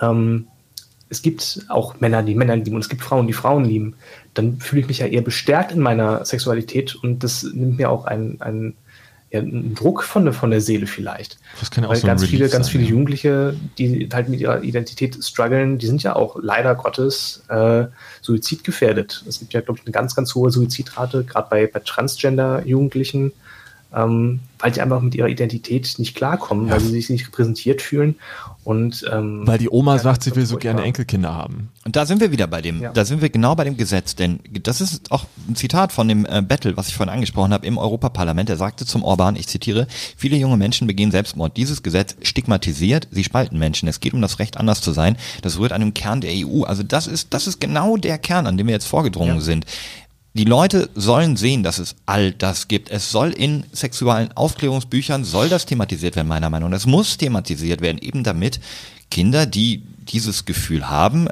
[0.01, 0.47] Ähm,
[1.11, 3.95] es gibt auch Männer, die Männer lieben und es gibt Frauen, die Frauen lieben,
[4.33, 8.05] dann fühle ich mich ja eher bestärkt in meiner Sexualität und das nimmt mir auch
[8.05, 8.75] einen, einen,
[9.33, 11.39] ja, einen Druck von der, von der Seele vielleicht.
[11.59, 12.91] Das kann ja auch Weil so ganz viele, Relief ganz sein, viele ja.
[12.91, 17.87] Jugendliche, die halt mit ihrer Identität strugglen, die sind ja auch leider Gottes äh,
[18.23, 19.25] suizidgefährdet.
[19.29, 23.33] Es gibt ja, glaube ich, eine ganz, ganz hohe Suizidrate, gerade bei, bei Transgender-Jugendlichen,
[23.93, 28.15] ähm, weil die einfach mit ihrer Identität nicht klarkommen, weil sie sich nicht repräsentiert fühlen.
[28.63, 31.71] Und, ähm, Weil die Oma ja, sagt, sie will so gerne Enkelkinder haben.
[31.87, 32.93] Und da sind wir wieder bei dem, Ja.
[32.93, 36.27] da sind wir genau bei dem Gesetz, denn das ist auch ein Zitat von dem
[36.27, 38.51] äh, Battle, was ich vorhin angesprochen habe, im Europaparlament.
[38.51, 39.87] Er sagte zum Orban, ich zitiere,
[40.17, 41.57] viele junge Menschen begehen Selbstmord.
[41.57, 43.89] Dieses Gesetz stigmatisiert, sie spalten Menschen.
[43.89, 45.17] Es geht um das Recht, anders zu sein.
[45.41, 46.65] Das rührt an dem Kern der EU.
[46.65, 49.65] Also das ist, das ist genau der Kern, an dem wir jetzt vorgedrungen sind.
[50.33, 52.91] Die Leute sollen sehen, dass es all das gibt.
[52.91, 56.77] Es soll in sexuellen Aufklärungsbüchern, soll das thematisiert werden, meiner Meinung nach.
[56.77, 58.61] Es muss thematisiert werden, eben damit
[59.11, 61.29] Kinder, die dieses Gefühl haben,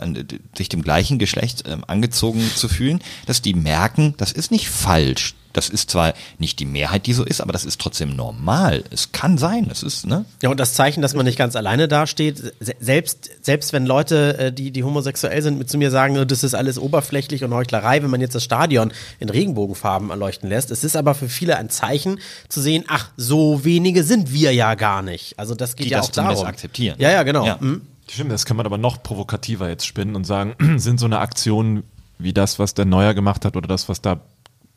[0.56, 5.34] sich dem gleichen Geschlecht ähm, angezogen zu fühlen, dass die merken, das ist nicht falsch.
[5.52, 8.84] Das ist zwar nicht die Mehrheit, die so ist, aber das ist trotzdem normal.
[8.90, 9.68] Es kann sein.
[9.70, 10.24] Es ist, ne?
[10.42, 14.38] Ja, und das Zeichen, dass man nicht ganz alleine dasteht, se- selbst, selbst wenn Leute,
[14.38, 17.54] äh, die, die homosexuell sind, mit zu mir sagen, oh, das ist alles oberflächlich und
[17.54, 20.70] Heuchlerei, wenn man jetzt das Stadion in Regenbogenfarben erleuchten lässt.
[20.70, 24.74] Es ist aber für viele ein Zeichen zu sehen, ach, so wenige sind wir ja
[24.74, 25.38] gar nicht.
[25.38, 26.46] Also das geht Die ja das auch darum.
[26.46, 26.96] akzeptieren.
[26.98, 27.46] Ja, ja, genau.
[27.46, 27.56] Ja.
[27.60, 27.82] Mhm.
[28.10, 31.82] Stimmt, das kann man aber noch provokativer jetzt spinnen und sagen, sind so eine Aktion
[32.18, 34.20] wie das, was der Neuer gemacht hat oder das, was da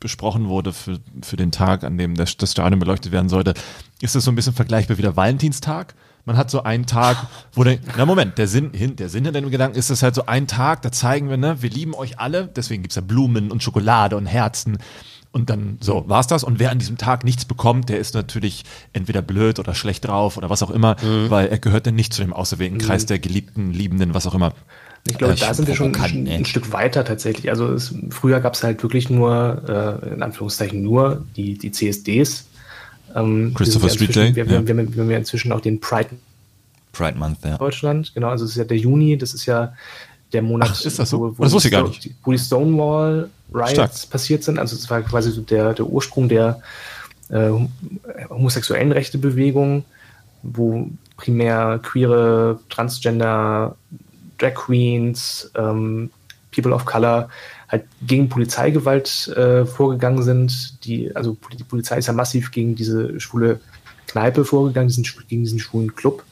[0.02, 3.54] besprochen wurde für, für den Tag, an dem das, das Stadion beleuchtet werden sollte,
[4.00, 5.94] ist das so ein bisschen vergleichbar wie der Valentinstag?
[6.24, 7.16] Man hat so einen Tag,
[7.52, 10.14] wo der, na Moment, der Sinn, hin, der Sinn hinter dem Gedanken ist das halt
[10.14, 13.50] so ein Tag, da zeigen wir, ne, wir lieben euch alle, deswegen gibt's ja Blumen
[13.50, 14.78] und Schokolade und Herzen.
[15.32, 16.44] Und dann so war's das.
[16.44, 20.36] Und wer an diesem Tag nichts bekommt, der ist natürlich entweder blöd oder schlecht drauf
[20.36, 20.96] oder was auch immer,
[21.30, 24.52] weil er gehört dann nicht zu dem auserwählten Kreis der geliebten, liebenden, was auch immer.
[25.08, 27.50] Ich glaube, Äh, da sind wir schon ein, ein Stück weiter tatsächlich.
[27.50, 32.46] Also es, früher gab es halt wirklich nur, äh, in Anführungszeichen nur, die, die CSDs.
[33.14, 34.50] Ähm, Christopher Street Day, Wir, ja.
[34.66, 36.10] wir, wir, wir haben ja inzwischen auch den Pride
[36.92, 37.56] Pride Month, ja.
[37.58, 39.72] Deutschland, genau, also es ist ja der Juni, das ist ja
[40.34, 41.20] der Monat, Ach, ist das so?
[41.20, 44.10] wo, Oh, das wusste ich die gar Sto- Wo die Stonewall Riots Stark.
[44.10, 46.60] passiert sind, also es war quasi so der, der Ursprung der
[47.30, 47.50] äh,
[48.28, 49.84] homosexuellen Rechtebewegung,
[50.42, 53.76] wo primär queere, transgender,
[54.42, 56.10] Drag Queens, ähm,
[56.52, 57.28] People of Color
[57.68, 60.84] halt gegen Polizeigewalt äh, vorgegangen sind.
[60.84, 63.60] Die, also die Polizei ist ja massiv gegen diese schwule
[64.06, 66.22] Kneipe vorgegangen, diesen, gegen diesen schwulen Club.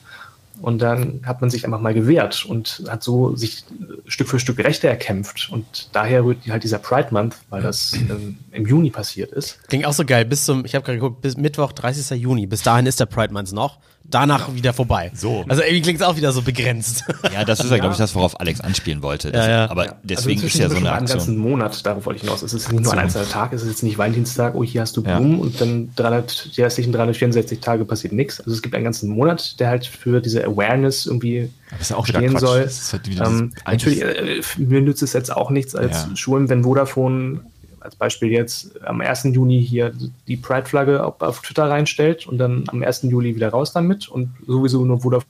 [0.61, 4.39] Und dann hat man sich einfach mal gewehrt und hat so sich äh, Stück für
[4.39, 5.49] Stück Rechte erkämpft.
[5.51, 9.59] Und daher rührt halt dieser Pride Month, weil das ähm, im Juni passiert ist.
[9.69, 10.27] Klingt auch so geil.
[10.27, 12.21] Bis zum, ich habe gerade geguckt, bis Mittwoch, 30.
[12.21, 12.47] Juni.
[12.47, 13.79] Bis dahin ist der Pride Month noch.
[14.05, 15.13] Danach wieder vorbei.
[15.15, 15.45] So.
[15.47, 17.05] Also irgendwie klingt es auch wieder so begrenzt.
[17.33, 19.31] Ja, das ist ja, glaube ich, das, worauf Alex anspielen wollte.
[19.31, 19.71] Das, Ja, ja.
[19.71, 21.37] Aber Ja, deswegen also ist ja so eine einen ganzen Aktion.
[21.37, 22.43] Monat, darauf wollte ich hinaus.
[22.43, 24.97] Es ist nicht nur ein einzelner Tag, es ist jetzt nicht Valentinstag, oh, hier hast
[24.97, 25.19] du Ja.
[25.19, 28.41] Blumen und dann 300, die restlichen 364 Tage passiert nichts.
[28.41, 31.97] Also es gibt einen ganzen Monat, der halt für diese Awareness irgendwie das ist ja
[31.97, 32.41] auch wieder stehen Quatsch.
[32.41, 32.63] soll.
[32.65, 36.17] Das ist halt wieder ähm, natürlich, äh, mir nützt es jetzt auch nichts als Ja.
[36.17, 37.43] Schulen, wenn Vodafone
[37.81, 39.25] als Beispiel jetzt am 1.
[39.33, 39.93] Juni hier
[40.29, 43.03] die Pride-Flagge auf, auf Twitter reinstellt und dann am 1.
[43.05, 45.27] Juli wieder raus damit und sowieso nur Vodafone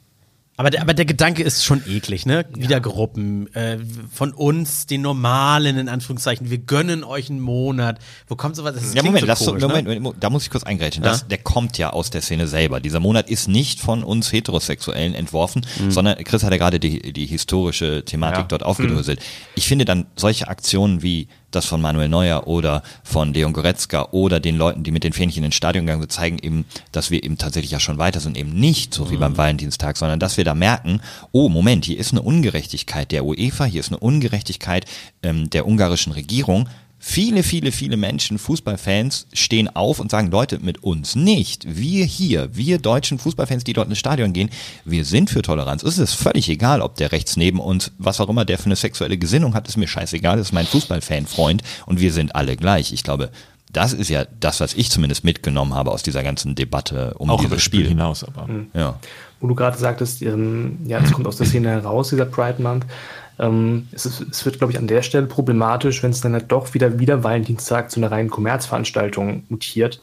[0.56, 2.44] Aber der, aber der Gedanke ist schon eklig, ne?
[2.54, 3.52] Wieder Gruppen.
[3.54, 3.78] Äh,
[4.12, 6.50] von uns, den Normalen, in Anführungszeichen.
[6.50, 7.98] Wir gönnen euch einen Monat.
[8.28, 8.74] Wo kommt sowas?
[8.74, 10.00] Das Ja, Moment, so das, komisch, Moment, ne?
[10.00, 10.64] Moment, da muss ich kurz.
[10.64, 11.26] Das, Ja.
[11.28, 12.80] der kommt ja aus der Szene selber.
[12.80, 17.24] Dieser Monat ist nicht von uns Heterosexuellen entworfen, sondern Chris hat ja gerade die, die
[17.26, 18.46] historische Thematik Ja.
[18.48, 19.20] dort aufgedröselt.
[19.54, 24.40] Ich finde dann solche Aktionen wie das von Manuel Neuer oder von Leon Goretzka oder
[24.40, 27.38] den Leuten, die mit den Fähnchen ins Stadion gegangen sind, zeigen eben, dass wir eben
[27.38, 30.54] tatsächlich ja schon weiter sind, eben nicht so wie beim Valentinstag, sondern dass wir da
[30.54, 31.00] merken,
[31.32, 34.84] oh Moment, hier ist eine Ungerechtigkeit der UEFA, hier ist eine Ungerechtigkeit
[35.22, 36.68] ähm, der ungarischen Regierung.
[37.02, 41.64] Viele, viele, viele Menschen, Fußballfans, stehen auf und sagen, Leute, mit uns nicht.
[41.66, 44.50] Wir hier, wir deutschen Fußballfans, die dort ins Stadion gehen,
[44.84, 45.82] wir sind für Toleranz.
[45.82, 48.76] Es ist völlig egal, ob der rechts neben uns, was auch immer der für eine
[48.76, 52.92] sexuelle Gesinnung hat, ist mir scheißegal, das ist mein Fußballfan-Freund und wir sind alle gleich.
[52.92, 53.30] Ich glaube,
[53.72, 57.36] das ist ja das, was ich zumindest mitgenommen habe aus dieser ganzen Debatte um Auch
[57.38, 57.88] dieses über das Spiel Spiel.
[57.88, 58.46] hinaus, aber.
[58.74, 58.98] Ja.
[59.40, 62.84] wo du gerade sagtest, ähm, ja, es kommt aus der Szene heraus, dieser Pride Month.
[63.40, 66.52] Ähm, es, ist, es wird, glaube ich, an der Stelle problematisch, wenn es dann halt
[66.52, 70.02] doch wieder wieder Valentinstag zu einer reinen Kommerzveranstaltung mutiert.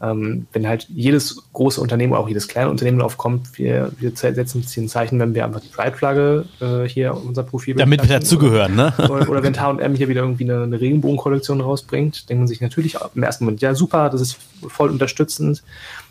[0.00, 4.72] Ähm, wenn halt jedes große Unternehmen, auch jedes kleine Unternehmen aufkommt, wir, wir setzen uns
[4.72, 8.20] hier ein Zeichen, wenn wir einfach die Pride-Flagge äh, hier auf unser Profil Damit wir
[8.20, 8.94] dazugehören, ne?
[9.10, 12.96] Oder, oder wenn H&M hier wieder irgendwie eine, eine Regenbogenkollektion rausbringt, denkt man sich natürlich
[13.12, 15.64] im ersten Moment, ja super, das ist voll unterstützend.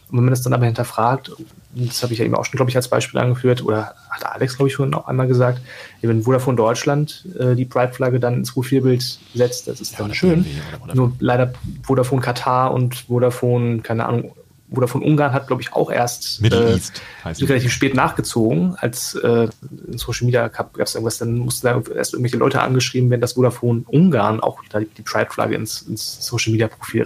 [0.10, 1.32] Und wenn man das dann aber hinterfragt,
[1.76, 4.56] das habe ich ja eben auch schon, glaube ich, als Beispiel angeführt, oder hat Alex,
[4.56, 5.62] glaube ich, vorhin auch einmal gesagt,
[6.02, 10.46] wenn Vodafone Deutschland äh, die Pride-Flagge dann ins Profilbild setzt, das ist dann oder schön.
[10.84, 10.96] Oder.
[10.96, 11.54] Nur leider
[11.84, 14.32] Vodafone Katar und Vodafone, keine Ahnung,
[14.74, 16.80] Vodafone Ungarn hat, glaube ich, auch erst äh,
[17.24, 19.48] relativ spät nachgezogen, als äh,
[19.88, 23.34] in Social Media gab es irgendwas, dann mussten da erst irgendwelche Leute angeschrieben werden, dass
[23.34, 27.04] Vodafone Ungarn auch wieder die, die Pride-Flagge ins, ins Social Media Profil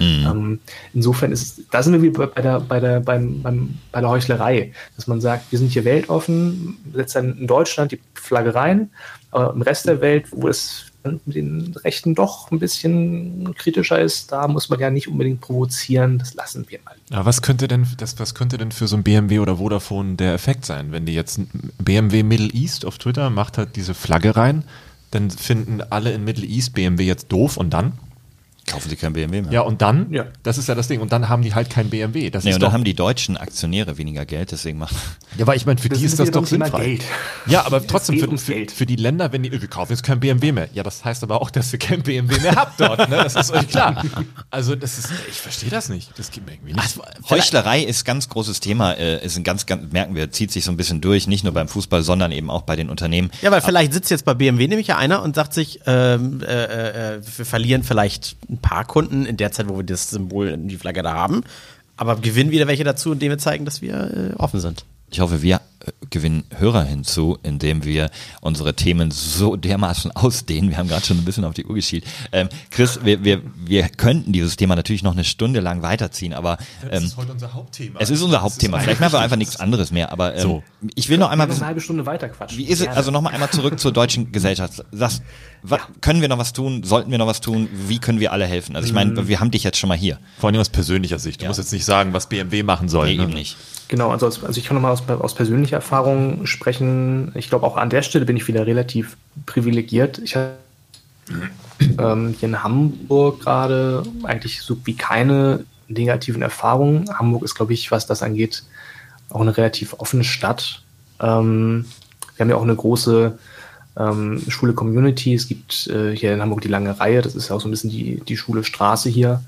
[0.00, 0.26] reinsetzt.
[0.26, 0.58] Ähm,
[0.94, 4.72] insofern ist es, da sind wir bei der, bei der, beim, beim, bei der Heuchlerei,
[4.96, 8.90] dass man sagt, wir sind hier weltoffen, setzt dann in Deutschland die Flagge rein,
[9.30, 14.32] aber im Rest der Welt, wo es mit den Rechten doch ein bisschen kritischer ist,
[14.32, 16.94] da muss man ja nicht unbedingt provozieren, das lassen wir mal.
[17.10, 20.34] Aber was könnte denn das, was könnte denn für so ein BMW oder Vodafone der
[20.34, 21.40] Effekt sein, wenn die jetzt
[21.78, 24.64] BMW Middle East auf Twitter macht halt diese Flagge rein,
[25.10, 27.94] dann finden alle in Middle East BMW jetzt doof und dann?
[28.70, 29.52] Kaufen Sie kein BMW mehr.
[29.52, 30.12] Ja, und dann?
[30.12, 30.26] Ja.
[30.42, 31.00] Das ist ja das Ding.
[31.00, 32.30] Und dann haben die halt kein BMW.
[32.30, 34.94] Das Nee, ist und doch, dann haben die deutschen Aktionäre weniger Geld, deswegen macht.
[35.38, 36.84] ja, weil ich meine, für die ist das doch sinnfrei.
[36.84, 37.04] Geld.
[37.46, 38.70] Ja, aber trotzdem für, für, Geld.
[38.70, 40.68] für die Länder, wenn die, wir kaufen jetzt kein BMW mehr.
[40.72, 43.08] Ja, das heißt aber auch, dass ihr kein BMW mehr habt dort.
[43.08, 43.16] Ne?
[43.16, 44.02] Das ist euch klar.
[44.50, 46.10] Also das ist, ich verstehe das nicht.
[46.18, 46.98] Das geht mir irgendwie nicht.
[47.28, 50.70] Heuchlerei ist ganz großes Thema, äh, ist ein ganz, ganz, merken wir, zieht sich so
[50.70, 53.30] ein bisschen durch, nicht nur beim Fußball, sondern eben auch bei den Unternehmen.
[53.42, 57.14] Ja, weil vielleicht sitzt jetzt bei BMW nämlich ja einer und sagt sich, ähm, äh,
[57.16, 60.76] äh, wir verlieren vielleicht ein paar Kunden in der Zeit, wo wir das Symbol, die
[60.76, 61.42] Flagge da haben,
[61.96, 64.84] aber gewinnen wieder welche dazu, indem wir zeigen, dass wir äh, offen sind.
[65.10, 65.60] Ich hoffe, wir
[66.10, 68.10] gewinnen Hörer hinzu, indem wir
[68.40, 70.70] unsere Themen so dermaßen ausdehnen.
[70.70, 72.04] Wir haben gerade schon ein bisschen auf die Uhr geschielt.
[72.32, 76.58] Ähm, Chris, wir, wir, wir könnten dieses Thema natürlich noch eine Stunde lang weiterziehen, aber
[76.90, 78.00] ähm, heute unser Hauptthema.
[78.00, 78.78] es ist unser Hauptthema.
[78.78, 80.62] Vielleicht machen wir einfach nichts anderes mehr, aber ähm, So.
[80.94, 82.58] ich will noch einmal noch wissen, eine halbe Stunde weiter quatschen.
[82.58, 84.84] Wie ist es, also nochmal einmal zurück zur deutschen Gesellschaft.
[84.92, 85.22] Sagst,
[85.62, 86.82] wa, können wir noch was tun?
[86.82, 87.68] Sollten wir noch was tun?
[87.72, 88.76] Wie können wir alle helfen?
[88.76, 90.18] Also ich meine, wir haben dich jetzt schon mal hier.
[90.38, 91.40] Vor allem aus persönlicher Sicht.
[91.40, 91.48] Du Ja.
[91.50, 93.06] musst jetzt nicht sagen, was BMW machen soll.
[93.08, 93.22] Nee, ne?
[93.24, 93.56] eben nicht.
[93.88, 97.32] Genau, also, also ich kann nochmal aus, aus persönlicher Erfahrung sprechen.
[97.34, 99.16] Ich glaube, auch an der Stelle bin ich wieder relativ
[99.46, 100.18] privilegiert.
[100.18, 100.52] Ich habe
[101.98, 107.10] ähm, hier in Hamburg gerade eigentlich so wie keine negativen Erfahrungen.
[107.18, 108.62] Hamburg ist, glaube ich, was das angeht,
[109.30, 110.82] auch eine relativ offene Stadt.
[111.20, 111.84] Ähm,
[112.36, 113.38] wir haben ja auch eine große
[113.96, 115.34] ähm, schwule Community.
[115.34, 117.22] Es gibt äh, hier in Hamburg die lange Reihe.
[117.22, 119.42] Das ist ja auch so ein bisschen die, die schwule Straße hier.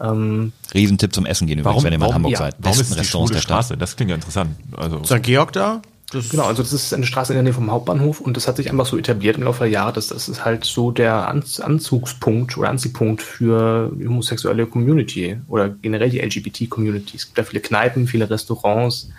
[0.00, 2.54] Ähm, Riesentipp zum Essen gehen übrigens, Warum, wenn ihr mal in warum, Hamburg ja, seid.
[2.58, 3.64] warum Besten ist Restaurants der Stadt.
[3.64, 3.76] Straße?
[3.76, 4.50] Das klingt ja interessant.
[4.76, 5.22] Also, St.
[5.22, 5.82] Georg da?
[6.10, 8.56] Das Genau, also das ist eine Straße in der Nähe vom Hauptbahnhof und das hat
[8.56, 11.60] sich einfach so etabliert im Laufe der Jahre, dass das ist halt so der Anz
[11.60, 17.16] Anzugspunkt oder Anziehpunkt für die homosexuelle Community oder generell die LGBT-Community.
[17.16, 19.10] Es gibt da viele Kneipen, viele Restaurants.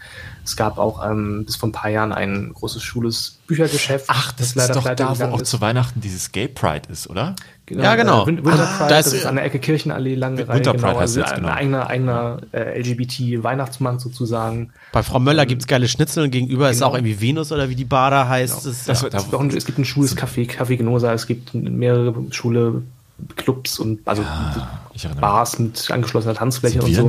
[0.44, 4.06] Es gab auch ähm, bis vor ein paar Jahren ein großes schwules Büchergeschäft.
[4.08, 5.50] Ach, das ist doch da, wo auch ist.
[5.50, 7.36] zu Weihnachten dieses Gay Pride ist, oder?
[7.70, 8.24] Ja, genau.
[8.24, 10.54] Äh, Win- Winter Ah, Pride, da das ist- ist an der Ecke Kirchenallee, lange Winter
[10.54, 10.62] Reihe.
[10.62, 11.54] Pride Genau, heißt also jetzt, ein genau.
[11.54, 14.72] eigener, eigener äh, LGBT-Weihnachtsmann sozusagen.
[14.92, 16.92] Bei Frau Möller gibt's geile Schnitzel und gegenüber ist Genau.
[16.92, 18.66] auch irgendwie Venus oder wie die Bar da heißt.
[18.66, 19.08] Das, Das ja.
[19.10, 22.82] Es gibt, auch ein, es gibt ein schwules Café, Café Genosa, es gibt mehrere schwule
[23.36, 24.24] Clubs und also
[24.94, 25.08] mich.
[25.20, 27.08] Bars mit angeschlossener Tanzfläche und so.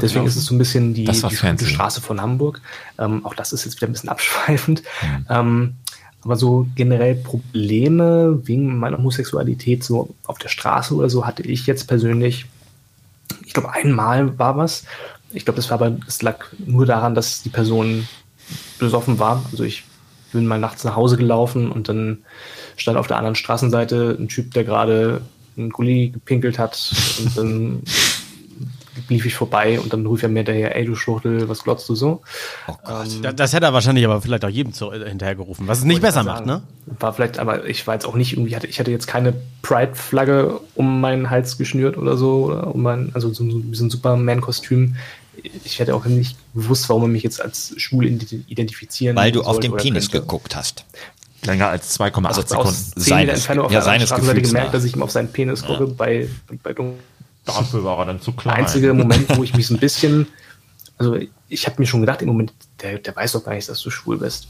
[0.00, 2.60] Deswegen ist es so ein bisschen die, die schwule Straße von Hamburg.
[2.98, 4.82] Ähm, auch das ist jetzt wieder ein bisschen abschweifend.
[5.00, 5.26] Hm.
[5.28, 5.74] Ähm,
[6.22, 11.66] aber so generell Probleme wegen meiner Homosexualität so auf der Straße oder so hatte ich
[11.66, 12.46] jetzt persönlich
[13.44, 14.84] ich glaube, einmal war was.
[15.32, 18.06] Ich glaube, das war aber, es lag nur daran, dass die Person
[18.78, 19.44] besoffen war.
[19.50, 19.84] Also ich
[20.32, 22.18] bin mal nachts nach Hause gelaufen und dann
[22.76, 25.22] stand auf der anderen Straßenseite ein Typ, der gerade
[25.56, 27.82] einen Gulli gepinkelt hat und dann
[29.08, 31.94] lief ich vorbei und dann rief er mir hinterher, ey du Schwuchtel, was glotzt du
[31.94, 32.22] so?
[32.66, 33.08] Oh Gott.
[33.22, 36.00] Da- Das hätte er wahrscheinlich aber vielleicht auch jedem zu, äh, hinterhergerufen, was es nicht
[36.00, 36.62] besser macht, ne?
[36.98, 40.60] War vielleicht, aber ich war jetzt auch nicht irgendwie, hatte, ich hatte jetzt keine Pride-Flagge
[40.74, 44.96] um meinen Hals geschnürt oder so, oder um mein, also so, so, ein Superman-Kostüm.
[45.64, 49.42] Ich hätte auch nicht gewusst, warum man mich jetzt als schwul ident- identifizieren Weil du
[49.42, 50.22] auf den Penis könnte.
[50.26, 50.84] geguckt hast.
[51.46, 52.68] Länger als 2,8 Also Sekunden.
[52.68, 55.32] Aus 10 Seines- Entfernung auf ja, der seines Straßenseite gemerkt, dass ich ihm auf seinen
[55.32, 56.28] Penis gucke bei,
[56.62, 56.74] bei
[57.44, 58.56] Dafür war er dann zu Der klein.
[58.56, 60.26] einzige Moment, wo ich mich so ein bisschen,
[60.98, 61.16] also
[61.48, 63.90] ich habe mir schon gedacht, im Moment, der, der weiß doch gar nicht, dass du
[63.90, 64.48] schwul bist.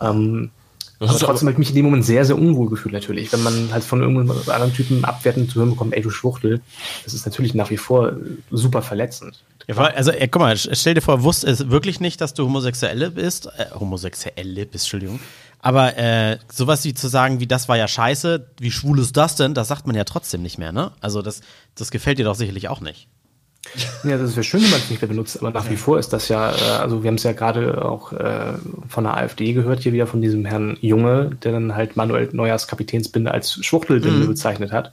[0.00, 0.50] Ähm,
[0.98, 3.30] Das aber ist trotzdem habe ich mich in dem Moment sehr, sehr unwohl gefühlt natürlich.
[3.32, 6.60] Wenn man halt von irgendeinem anderen Typen abwertend zu hören bekommt, ey du Schwuchtel,
[7.04, 8.12] das ist natürlich nach wie vor
[8.50, 9.42] super verletzend.
[9.66, 13.10] Ja, also, äh, guck mal, stell dir vor, wusste es wirklich nicht, dass du Homosexuelle
[13.10, 15.20] bist, äh, Homosexuelle bist, Entschuldigung.
[15.60, 19.34] Aber äh, sowas wie zu sagen, wie das war ja scheiße, wie schwul ist das
[19.34, 20.92] denn, das sagt man ja trotzdem nicht mehr, ne?
[21.00, 21.40] Also das,
[21.74, 23.08] das gefällt dir doch sicherlich auch nicht.
[24.04, 26.12] Ja, das wäre schön, wenn man es nicht mehr benutzt, aber nach wie vor ist
[26.12, 28.54] das ja, äh, also wir haben es ja gerade auch äh,
[28.88, 32.68] von der AfD gehört, hier wieder von diesem Herrn Junge, der dann halt Manuel Neuers
[32.68, 34.92] Kapitänsbinde als Schwuchtelbinde bezeichnet hat.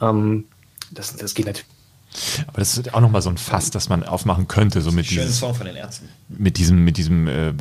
[0.00, 0.44] Ähm,
[0.90, 1.73] das, das geht natürlich.
[2.46, 5.28] Aber das ist auch nochmal so ein Fass, das man aufmachen könnte, so mit diesem,
[5.28, 6.08] Song von den Ärzten.
[6.28, 7.52] mit diesem, mit diesem, äh,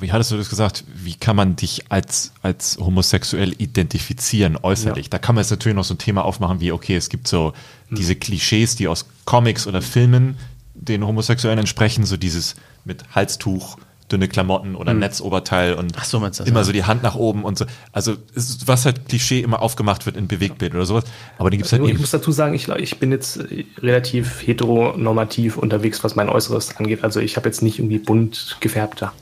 [0.00, 0.84] wie hattest du das gesagt?
[0.94, 5.06] Wie kann man dich als, als homosexuell identifizieren äußerlich?
[5.06, 5.10] Ja.
[5.10, 7.52] Da kann man jetzt natürlich noch so ein Thema aufmachen wie, okay, es gibt so
[7.90, 10.36] diese Klischees, die aus Comics oder Filmen
[10.74, 13.76] den Homosexuellen entsprechen, so dieses mit Halstuch,
[14.12, 16.64] dünne Klamotten oder Netzoberteil und so, immer ja.
[16.64, 17.64] so die Hand nach oben und so.
[17.92, 21.04] Also ist, was halt Klischee immer aufgemacht wird in Bewegtbild oder sowas.
[21.38, 23.64] Aber den gibt es halt Nur ich muss dazu sagen, ich, ich bin jetzt äh,
[23.78, 27.02] relativ heteronormativ unterwegs, was mein Äußeres angeht.
[27.04, 29.12] Also ich habe jetzt nicht irgendwie bunt gefärbter.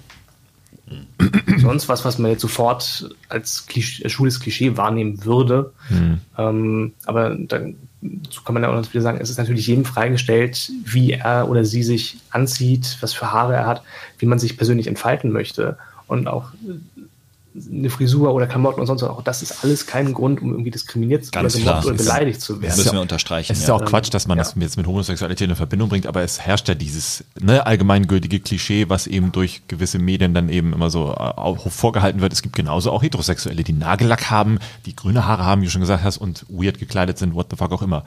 [1.59, 5.73] Sonst was, was man jetzt sofort als Klisch schwules Klischee wahrnehmen würde.
[6.37, 7.77] Ähm, aber dann
[8.31, 11.49] so kann man ja auch noch wieder sagen, es ist natürlich jedem freigestellt, wie er
[11.49, 13.83] oder sie sich anzieht, was für Haare er hat,
[14.19, 15.77] wie man sich persönlich entfalten möchte.
[16.07, 16.53] Und auch
[17.55, 20.71] eine Frisur oder Klamotten und sonst was, auch das ist alles kein Grund, um irgendwie
[20.71, 21.51] diskriminiert oder klar.
[21.51, 22.77] gemobbt oder Ist- beleidigt zu werden.
[22.77, 23.53] Müssen wir unterstreichen.
[23.53, 23.77] Es ist ja.
[23.77, 26.69] ja auch Quatsch, dass man das jetzt mit Homosexualität in Verbindung bringt, aber es herrscht
[26.69, 31.15] ja dieses ne, allgemeingültige Klischee, was eben durch gewisse Medien dann eben immer so äh,
[31.15, 32.33] auch vorgehalten wird.
[32.33, 35.81] Es gibt genauso auch Heterosexuelle, die Nagellack haben, die grüne Haare haben, wie du schon
[35.81, 38.05] gesagt hast, und weird gekleidet sind, what the fuck auch immer.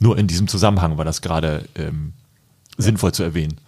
[0.00, 2.14] Nur in diesem Zusammenhang war das gerade ähm,
[2.78, 3.58] sinnvoll zu erwähnen.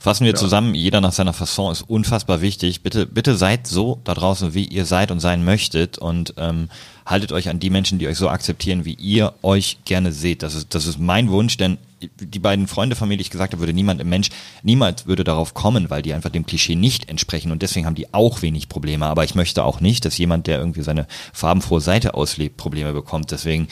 [0.00, 2.82] Fassen wir zusammen, jeder nach seiner Fasson ist unfassbar wichtig.
[2.82, 6.68] Bitte, bitte seid so da draußen, wie ihr seid und sein möchtet und ähm,
[7.04, 10.44] haltet euch an die Menschen, die euch so akzeptieren, wie ihr euch gerne seht.
[10.44, 13.52] Das ist, das ist mein Wunsch, denn die beiden Freunde von mir, die ich gesagt
[13.52, 14.28] habe, würde niemand im Mensch,
[14.62, 18.12] niemand würde darauf kommen, weil die einfach dem Klischee nicht entsprechen und deswegen haben die
[18.14, 19.06] auch wenig Probleme.
[19.06, 23.30] Aber ich möchte auch nicht, dass jemand, der irgendwie seine farbenfrohe Seite auslebt, Probleme bekommt.
[23.30, 23.68] Deswegen,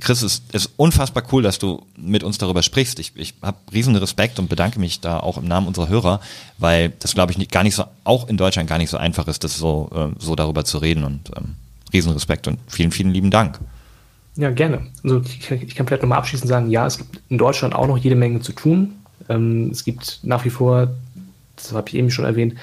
[0.00, 2.98] Chris, es ist unfassbar cool, dass du mit uns darüber sprichst.
[2.98, 6.20] Ich, ich habe riesen Respekt und bedanke mich da auch im Namen unserer Hörer,
[6.58, 9.28] weil das, glaube ich, nicht, gar nicht so, auch in Deutschland gar nicht so einfach
[9.28, 11.56] ist, das so, äh, so darüber zu reden und ähm,
[11.92, 13.58] riesen Respekt und vielen, vielen lieben Dank.
[14.40, 14.86] Ja, gerne.
[15.04, 17.98] Also ich, ich kann vielleicht nochmal abschließend sagen, ja, es gibt in Deutschland auch noch
[17.98, 18.96] jede Menge zu tun.
[19.28, 20.88] Ähm, es gibt nach wie vor,
[21.56, 22.54] das habe ich eben schon erwähnt,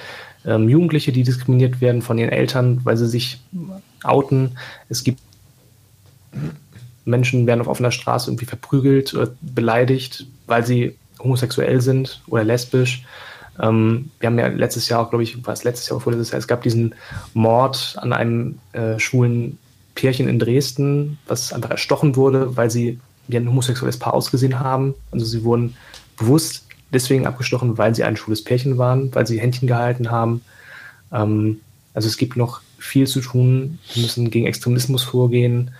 [0.44, 3.40] ähm, Jugendliche, die diskriminiert werden von ihren Eltern, weil sie sich
[4.02, 4.58] outen.
[4.88, 5.20] Es gibt
[7.04, 13.04] Menschen werden auf offener Straße irgendwie verprügelt oder beleidigt, weil sie homosexuell sind oder lesbisch.
[13.60, 16.32] Ähm, wir haben ja letztes Jahr auch, glaube ich, war es letztes Jahr oder vorletztes
[16.32, 16.96] Jahr, es gab diesen
[17.34, 19.58] Mord an einem äh, schwulen
[19.98, 24.94] Pärchen in Dresden, was einfach erstochen wurde, weil sie wie ein homosexuelles Paar ausgesehen haben.
[25.10, 25.74] Also sie wurden
[26.16, 30.42] bewusst deswegen abgestochen, weil sie ein schwules Pärchen waren, weil sie Händchen gehalten haben.
[31.12, 31.60] Ähm,
[31.94, 33.80] also es gibt noch viel zu tun.
[33.92, 35.72] Wir müssen gegen Extremismus vorgehen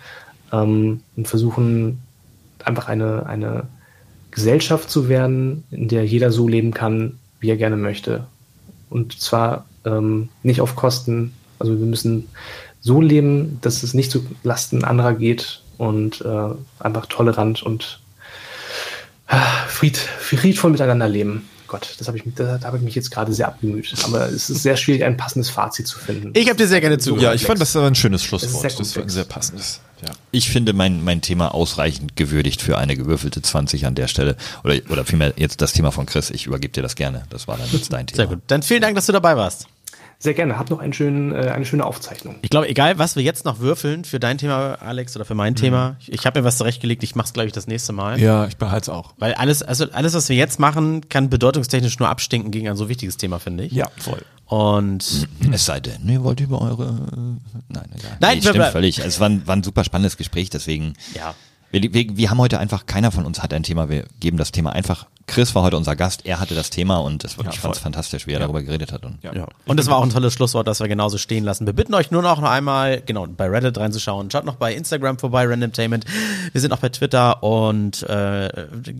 [0.51, 1.99] ähm, und versuchen
[2.65, 3.67] einfach eine, eine
[4.31, 8.27] Gesellschaft zu werden, in der jeder so leben kann, wie er gerne möchte.
[8.89, 12.27] Und zwar ähm, nicht auf Kosten, also wir müssen
[12.81, 16.49] so leben, dass es nicht zu Lasten anderer geht und äh,
[16.79, 17.99] einfach tolerant und
[19.27, 21.47] äh, fried, friedvoll miteinander leben.
[21.67, 23.93] Gott, das habe ich, habe ich mich jetzt gerade sehr abgemüht.
[24.03, 26.31] Aber es ist sehr schwierig, ein passendes Fazit zu finden.
[26.33, 27.23] Ich habe dir sehr gerne zugehört.
[27.23, 28.71] Ja, ich fand das aber ein schönes Schlusswort.
[28.71, 29.79] sehr Das war ein sehr passendes.
[30.01, 30.09] Ja.
[30.31, 34.35] Ich finde mein, mein Thema ausreichend gewürdigt für eine gewürfelte 20 an der Stelle.
[34.63, 36.31] Oder, oder vielmehr jetzt das Thema von Chris.
[36.31, 37.25] Ich übergebe dir das gerne.
[37.29, 38.15] Das war dann jetzt dein Thema.
[38.15, 38.39] Sehr gut.
[38.47, 39.67] Dann vielen Dank, dass du dabei warst.
[40.21, 40.59] Sehr gerne.
[40.59, 42.35] Habt noch einen schönen, äh, eine schöne Aufzeichnung.
[42.41, 45.55] Ich glaube, egal was wir jetzt noch würfeln für dein Thema, Alex, oder für mein
[45.55, 48.19] Thema, ich, ich habe mir was zurechtgelegt, ich mache es, glaube ich, das nächste Mal.
[48.19, 49.13] ja, ich behalte es auch.
[49.17, 52.89] Weil alles, also alles, was wir jetzt machen, kann bedeutungstechnisch nur abstinken gegen ein so
[52.89, 53.71] wichtiges Thema, finde ich.
[53.71, 54.21] Ja, voll.
[54.45, 56.83] Und Es sei denn, ihr wollt über eure.
[56.87, 58.17] äh, Nein, egal.
[58.19, 58.99] Nein, nee, stimmt völlig.
[58.99, 60.95] Es war ein, war ein super spannendes Gespräch, deswegen.
[61.15, 61.33] Ja.
[61.71, 63.87] Wir, wir, wir haben heute einfach, keiner von uns hat ein Thema.
[63.89, 67.23] Wir geben das Thema einfach Chris war heute unser Gast, er hatte das Thema und
[67.23, 67.83] es war, Ja, ich fand es voll.
[67.83, 69.05] fantastisch, wie er darüber geredet hat.
[69.05, 69.33] Und Ja.
[69.33, 69.47] Ja.
[69.65, 71.65] Und das war auch ein tolles Schlusswort, das wir genauso stehen lassen.
[71.65, 74.29] Wir bitten euch nur noch einmal, genau, bei Reddit reinzuschauen.
[74.31, 76.05] Schaut noch bei Instagram vorbei, Randomtainment.
[76.51, 78.49] Wir sind auch bei Twitter und äh,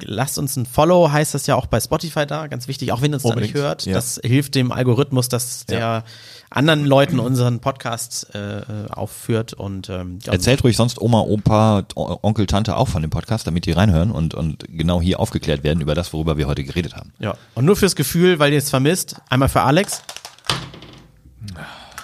[0.03, 3.11] lasst uns ein Follow, heißt das ja auch bei Spotify da, ganz wichtig, auch wenn
[3.11, 3.85] ihr uns da nicht Unbedingt, hört.
[3.85, 3.93] ja.
[3.93, 6.03] Das hilft dem Algorithmus, dass der
[6.51, 8.61] anderen Leuten unseren Podcast äh,
[8.91, 13.45] aufführt und ähm, ja, Erzählt ruhig sonst Oma, Opa, Onkel, Tante auch von dem Podcast,
[13.45, 16.95] damit die reinhören und, und genau hier aufgeklärt werden über das, worüber wir heute geredet
[16.95, 17.13] haben.
[17.19, 17.35] Ja.
[17.55, 20.03] Und nur fürs Gefühl, weil ihr es vermisst, einmal für Alex,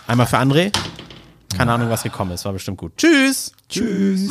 [0.08, 0.72] einmal für André.
[1.56, 2.94] Keine Ahnung, was gekommen ist, war bestimmt gut.
[2.98, 3.52] Tschüss.
[3.70, 4.30] Tschüss.